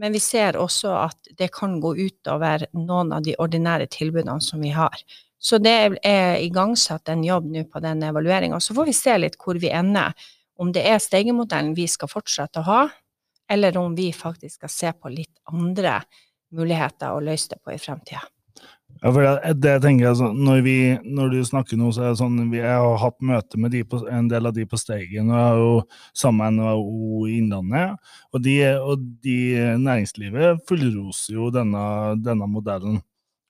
men 0.00 0.14
vi 0.14 0.22
ser 0.22 0.58
også 0.60 0.94
at 1.00 1.34
det 1.38 1.50
kan 1.54 1.78
gå 1.80 1.94
utover 1.98 2.66
noen 2.76 3.12
av 3.16 3.26
de 3.26 3.36
ordinære 3.40 3.88
tilbudene 3.92 4.40
som 4.44 4.62
vi 4.62 4.72
har. 4.76 4.96
Så 5.42 5.58
det 5.58 5.98
er 6.06 6.36
igangsatt 6.38 7.10
en 7.10 7.24
jobb 7.26 7.48
nå 7.50 7.64
på 7.66 7.80
den 7.82 8.04
evalueringa. 8.06 8.60
Så 8.62 8.76
får 8.76 8.92
vi 8.92 8.94
se 8.94 9.16
litt 9.18 9.38
hvor 9.42 9.58
vi 9.58 9.72
ender. 9.74 10.14
Om 10.60 10.70
det 10.74 10.84
er 10.86 11.00
Steigen-modellen 11.02 11.74
vi 11.74 11.88
skal 11.90 12.10
fortsette 12.12 12.62
å 12.62 12.68
ha, 12.68 12.82
eller 13.50 13.76
om 13.80 13.96
vi 13.98 14.12
faktisk 14.14 14.60
skal 14.60 14.70
se 14.70 14.92
på 14.94 15.10
litt 15.10 15.34
andre 15.50 15.98
muligheter 16.56 17.14
å 17.14 17.24
løse 17.24 17.54
det 17.54 17.60
på 17.64 17.74
i 17.74 17.80
fremtida. 17.80 18.22
Ja, 19.02 19.10
for 19.10 19.24
det, 19.24 19.52
det 19.58 19.72
tenker 19.82 20.06
jeg 20.06 20.18
sånn, 20.20 20.36
når, 20.46 20.58
vi, 20.62 20.76
når, 21.02 21.32
du 21.32 21.46
snakker 21.46 21.78
nå, 21.80 21.88
så 21.94 22.04
er 22.04 22.12
det 22.12 22.20
sånn 22.20 22.36
vi 22.52 22.60
har 22.62 23.00
hatt 23.02 23.16
møte 23.24 23.58
med 23.58 23.74
på, 23.90 23.98
en 24.06 24.28
del 24.30 24.46
av 24.46 24.54
de 24.54 24.66
på 24.68 24.78
Steigen, 24.78 25.32
og 25.32 25.34
jeg 25.34 25.46
har 25.48 25.62
jo 25.62 25.72
sammen 26.22 26.60
med 26.60 26.60
NHO 26.60 27.22
Innlandet. 27.32 28.12
Og, 28.30 28.42
de, 28.44 28.54
og 28.78 29.08
de 29.24 29.38
næringslivet 29.82 30.62
fullroser 30.68 31.34
jo 31.34 31.48
denne, 31.54 31.82
denne 32.22 32.46
modellen. 32.46 33.00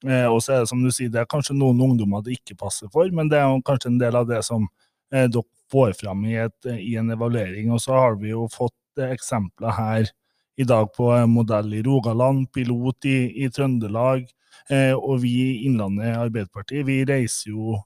Eh, 0.07 0.25
og 0.25 0.41
så 0.43 0.55
er 0.55 0.65
det 0.65 0.71
som 0.73 0.81
du 0.83 0.89
sier, 0.89 1.13
det 1.13 1.21
er 1.21 1.29
kanskje 1.31 1.59
noen 1.59 1.85
ungdommer 1.85 2.25
det 2.25 2.39
ikke 2.41 2.59
passer 2.65 2.89
for, 2.95 3.11
men 3.15 3.29
det 3.31 3.39
er 3.39 3.51
jo 3.51 3.61
kanskje 3.67 3.93
en 3.93 4.01
del 4.01 4.17
av 4.19 4.31
det 4.31 4.41
som 4.47 4.65
eh, 5.13 5.29
dere 5.29 5.45
får 5.73 5.95
fram 6.01 6.25
i, 6.29 6.39
et, 6.43 6.73
i, 6.73 6.97
en 7.01 7.13
evaluering. 7.13 7.71
Og 7.77 7.85
så 7.85 7.95
har 7.97 8.17
vi 8.21 8.33
jo 8.33 8.49
fått 8.53 9.03
eh, 9.03 9.13
eksempler 9.15 9.77
her 9.77 10.11
i 10.57 10.65
dag 10.69 10.91
på 10.95 11.11
modell 11.27 11.75
i 11.75 11.83
Rogaland, 11.83 12.51
pilot 12.53 13.09
i, 13.09 13.19
i 13.45 13.49
Trøndelag. 13.51 14.27
Eh, 14.71 14.93
og 14.93 15.23
vi 15.25 15.33
i 15.43 15.53
Innlandet 15.67 16.17
Arbeiderparti 16.17 16.83
vi 16.87 17.03
reiser 17.09 17.51
jo 17.51 17.79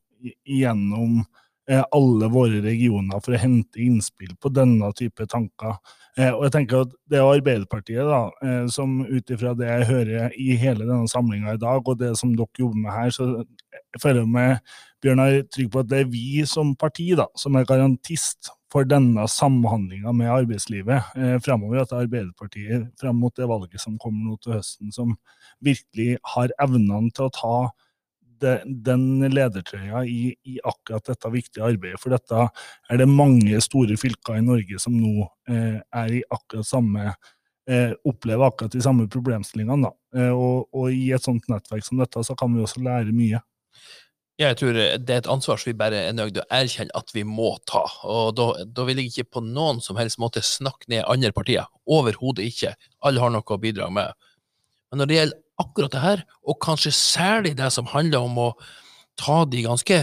gjennom 0.44 1.20
eh, 1.70 1.84
alle 1.94 2.28
våre 2.32 2.60
regioner 2.64 3.22
for 3.22 3.36
å 3.36 3.40
hente 3.40 3.80
innspill 3.82 4.34
på 4.40 4.50
denne 4.54 4.90
type 4.98 5.28
tanker. 5.30 5.78
Eh, 6.18 6.32
og 6.32 6.46
jeg 6.46 6.54
tenker 6.54 6.84
at 6.84 6.96
Det 7.06 7.20
er 7.20 7.28
Arbeiderpartiet 7.28 8.08
da, 8.08 8.20
eh, 8.42 8.66
som 8.72 8.98
ut 9.04 9.30
ifra 9.30 9.54
det 9.56 9.68
jeg 9.68 9.88
hører 9.92 10.36
i 10.40 10.56
hele 10.58 10.84
denne 10.84 11.08
samlinga 11.12 11.54
i 11.54 11.62
dag, 11.62 11.86
og 11.86 11.98
det 12.00 12.14
som 12.18 12.34
dere 12.36 12.60
jobber 12.60 12.82
med 12.82 12.92
her, 12.92 13.10
så 13.14 13.30
jeg 13.36 14.02
føler 14.02 14.22
jeg 14.24 14.34
meg 14.34 14.76
Bjørnar, 15.04 15.42
trygg 15.52 15.70
på 15.70 15.82
at 15.84 15.90
det 15.90 15.98
er 16.00 16.08
vi 16.10 16.42
som 16.48 16.72
parti 16.74 17.10
da, 17.18 17.28
som 17.38 17.54
er 17.54 17.66
garantist 17.68 18.48
for 18.76 18.84
denne 18.88 19.24
samhandlinga 19.30 20.12
med 20.12 20.28
arbeidslivet 20.28 21.16
eh, 21.16 21.36
fremover. 21.40 21.80
At 21.80 21.94
er 21.94 22.04
Arbeiderpartiet 22.04 22.90
frem 23.00 23.16
mot 23.16 23.32
det 23.36 23.48
valget 23.48 23.80
som 23.80 23.96
kommer 24.02 24.26
nå 24.26 24.36
til 24.44 24.58
høsten, 24.58 24.92
som 24.92 25.14
virkelig 25.64 26.18
har 26.34 26.52
evnene 26.60 27.08
til 27.16 27.30
å 27.30 27.32
ta 27.32 27.56
de, 28.42 28.58
den 28.84 29.24
ledertrøya 29.32 30.02
i, 30.04 30.34
i, 30.44 30.58
akkurat 30.60 31.08
dette 31.08 31.32
viktige 31.32 31.64
arbeidet. 31.64 32.02
For 32.02 32.12
dette 32.12 32.48
er 32.92 33.00
det 33.00 33.08
mange 33.08 33.62
store 33.64 33.96
fylker 34.00 34.36
i 34.36 34.44
Norge 34.44 34.80
som 34.82 34.96
nå 34.98 35.24
eh, 35.48 35.80
er 35.80 36.18
i 36.18 36.20
akkurat 36.28 36.68
samme 36.68 37.08
eh, 37.08 37.96
opplever 38.04 38.50
akkurat 38.50 38.76
de 38.76 38.84
samme 38.84 39.08
problemstillingene. 39.08 39.92
Eh, 40.16 40.32
og, 40.32 40.68
og, 40.68 40.90
i 40.92 41.14
et 41.16 41.24
sånt 41.24 41.48
nettverk 41.48 41.86
som 41.86 42.04
dette, 42.04 42.28
så 42.28 42.36
kan 42.36 42.52
vi 42.52 42.64
også 42.66 42.84
lære 42.84 43.16
mye. 43.16 43.40
Jeg 44.36 44.58
tror 44.60 44.74
det 44.76 45.08
er 45.08 45.22
et 45.22 45.28
ansvar 45.32 45.56
som 45.56 45.70
vi 45.70 45.78
bare 45.80 46.02
er 46.10 46.12
nødt 46.12 46.34
til 46.36 46.42
å 46.42 46.50
erkjenne 46.52 46.92
at 46.98 47.12
vi 47.16 47.22
må 47.24 47.54
ta. 47.68 47.86
Og 48.04 48.34
da, 48.36 48.50
da, 48.68 48.84
vil 48.84 49.00
jeg 49.00 49.08
ikke 49.08 49.38
på 49.38 49.42
noen 49.46 49.80
som 49.80 49.96
helst 49.96 50.20
måte 50.20 50.42
snakke 50.44 50.90
ned 50.92 51.06
andre 51.08 51.32
partier. 51.32 51.64
Overhodet 51.88 52.44
ikke. 52.44 52.74
Alle 53.00 53.22
har 53.22 53.32
noe 53.32 53.46
å 53.48 53.62
bidra 53.62 53.88
med. 53.88 54.12
Men 54.90 55.00
når 55.00 55.08
det 55.08 55.16
gjelder 55.16 55.40
akkurat 55.64 55.94
det 55.94 56.02
her, 56.02 56.24
og 56.44 56.58
kanskje 56.60 56.92
særlig 56.92 57.54
det 57.56 57.70
som 57.72 57.88
handler 57.88 58.28
om 58.28 58.36
å 58.44 58.50
ta 59.16 59.38
de 59.48 59.62
ganske 59.64 60.02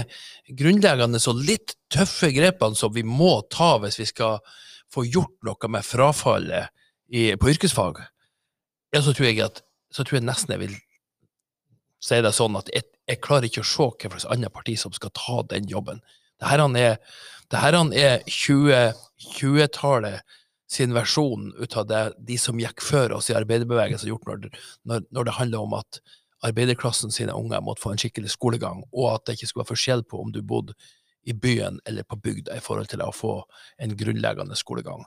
grunnleggende 0.57 1.21
og 1.29 1.43
litt 1.45 1.75
tøffe 1.93 2.31
grepene 2.33 2.77
som 2.77 2.93
vi 2.95 3.03
må 3.05 3.35
ta 3.53 3.75
hvis 3.83 3.99
vi 4.01 4.07
skal 4.09 4.41
få 4.93 5.05
gjort 5.05 5.35
noe 5.45 5.69
med 5.69 5.85
frafallet 5.85 6.73
i, 7.13 7.35
på 7.37 7.51
yrkesfag, 7.53 8.01
ja, 8.93 9.01
så 9.01 9.13
tror 9.13 9.29
jeg 9.29 9.43
at 9.45 9.61
så 9.93 10.01
tror 10.01 10.17
jeg 10.17 10.25
nesten 10.25 10.55
jeg 10.55 10.63
vil 10.63 10.75
si 12.03 12.19
det 12.23 12.33
sånn 12.35 12.57
at 12.59 12.67
jeg, 12.73 12.83
jeg 13.07 13.21
klarer 13.23 13.47
ikke 13.47 13.63
å 13.63 13.67
se 13.67 13.83
hvilket 13.87 14.25
annet 14.33 14.53
parti 14.53 14.75
som 14.79 14.93
skal 14.95 15.11
ta 15.15 15.37
den 15.53 15.65
jobben. 15.71 15.99
Dette 16.41 16.67
er, 16.79 16.97
dette 17.53 17.67
er 18.03 18.23
2020-tallet 18.27 20.17
sin 20.73 20.93
versjon 20.95 21.51
ut 21.59 21.77
av 21.77 21.87
det 21.87 22.01
de 22.27 22.37
som 22.41 22.59
gikk 22.59 22.81
før 22.81 23.13
oss 23.19 23.29
i 23.29 23.37
arbeiderbevegelsen, 23.37 24.07
har 24.07 24.15
gjort 24.15 24.27
når, 24.27 24.59
når, 24.89 25.05
når, 25.13 25.23
det 25.27 25.37
handler 25.37 25.67
om 25.67 25.73
at 25.77 26.01
arbeiderklassen 26.43 27.13
sine 27.13 27.35
unger 27.37 27.61
måtte 27.63 27.83
få 27.85 27.93
en 27.93 28.01
skikkelig 28.01 28.33
skolegang, 28.33 28.83
og 28.91 29.13
at 29.13 29.25
det 29.25 29.37
ikke 29.37 29.51
skulle 29.51 29.63
være 29.63 29.73
forskjell 29.75 30.03
på 30.09 30.21
om 30.23 30.33
du 30.33 30.41
bodde 30.41 30.75
i 31.23 31.33
byen 31.37 31.79
eller 31.87 32.03
på 32.03 32.19
bygda 32.19 32.57
i 32.57 32.63
forhold 32.63 32.89
til 32.91 33.03
å 33.05 33.13
få 33.15 33.37
en 33.79 33.95
grunnleggende 33.99 34.57
skolegang. 34.59 35.05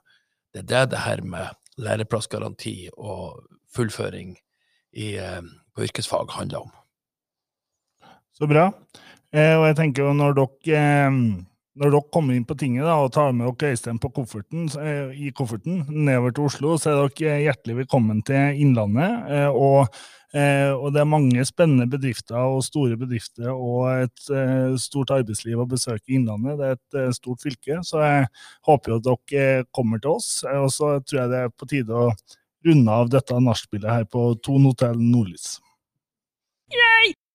Det 0.54 0.64
er 0.64 0.70
det 0.70 0.94
det 0.94 1.02
her 1.04 1.20
med 1.26 1.46
læreplassgaranti 1.82 2.76
og 2.96 3.42
fullføring 3.74 4.36
i, 4.96 5.16
eh, 5.20 5.42
på 5.74 5.84
yrkesfag 5.84 6.32
handler 6.38 6.64
om. 6.64 6.72
Så 8.36 8.48
bra. 8.50 8.68
Eh, 9.32 9.54
og 9.56 9.66
jeg 9.70 9.78
tenker 9.80 10.06
jo 10.06 10.16
når 10.16 10.36
dere 10.36 10.80
eh, 10.80 11.20
når 11.76 11.92
dere 11.92 12.12
kommer 12.12 12.36
inn 12.36 12.46
på 12.48 12.56
tinget 12.58 12.86
da, 12.86 12.96
og 13.04 13.12
tar 13.12 13.34
med 13.36 13.48
dere 13.60 13.76
Øystein 13.76 13.98
på 14.00 14.10
kofferten, 14.16 14.68
eh, 14.80 15.12
i 15.26 15.32
kofferten 15.36 15.84
nedover 15.92 16.32
til 16.32 16.48
Oslo, 16.48 16.76
så 16.80 16.92
er 16.92 17.10
dere 17.18 17.40
hjertelig 17.44 17.82
velkommen 17.82 18.22
til 18.24 18.62
Innlandet. 18.64 19.26
Eh, 19.28 19.48
og, 19.50 19.98
eh, 20.32 20.72
og, 20.72 20.88
det 20.94 21.02
er 21.02 21.10
mange 21.10 21.44
spennende 21.44 21.88
bedrifter 21.90 22.38
og 22.38 22.64
store 22.64 22.96
bedrifter 22.96 23.50
og 23.52 24.06
et 24.06 24.80
stort 24.80 25.12
arbeidsliv 25.18 25.60
å 25.60 25.68
besøke 25.68 26.08
i 26.08 26.16
Innlandet. 26.16 26.56
Det 26.56 27.02
er 27.02 27.10
et 27.10 27.18
stort 27.18 27.44
fylke, 27.44 27.82
så 27.84 28.00
jeg 28.04 28.26
håper 28.70 28.94
jo 28.94 28.98
at 29.02 29.06
dere 29.10 29.68
kommer 29.72 30.00
til 30.00 30.16
oss. 30.16 30.30
Og 30.56 30.72
så 30.72 30.96
tror 31.04 31.22
jeg 31.22 31.34
det 31.34 31.44
er 31.44 31.52
på 31.52 31.68
tide 31.68 31.92
å 31.92 32.08
runde 32.66 32.96
av 33.04 33.12
dette 33.12 33.36
nachspielet 33.36 33.92
her 33.92 34.08
på 34.08 34.32
Ton 34.40 34.64
hotell 34.64 34.96
Nordlys. 34.96 35.60
Yay! 36.72 37.16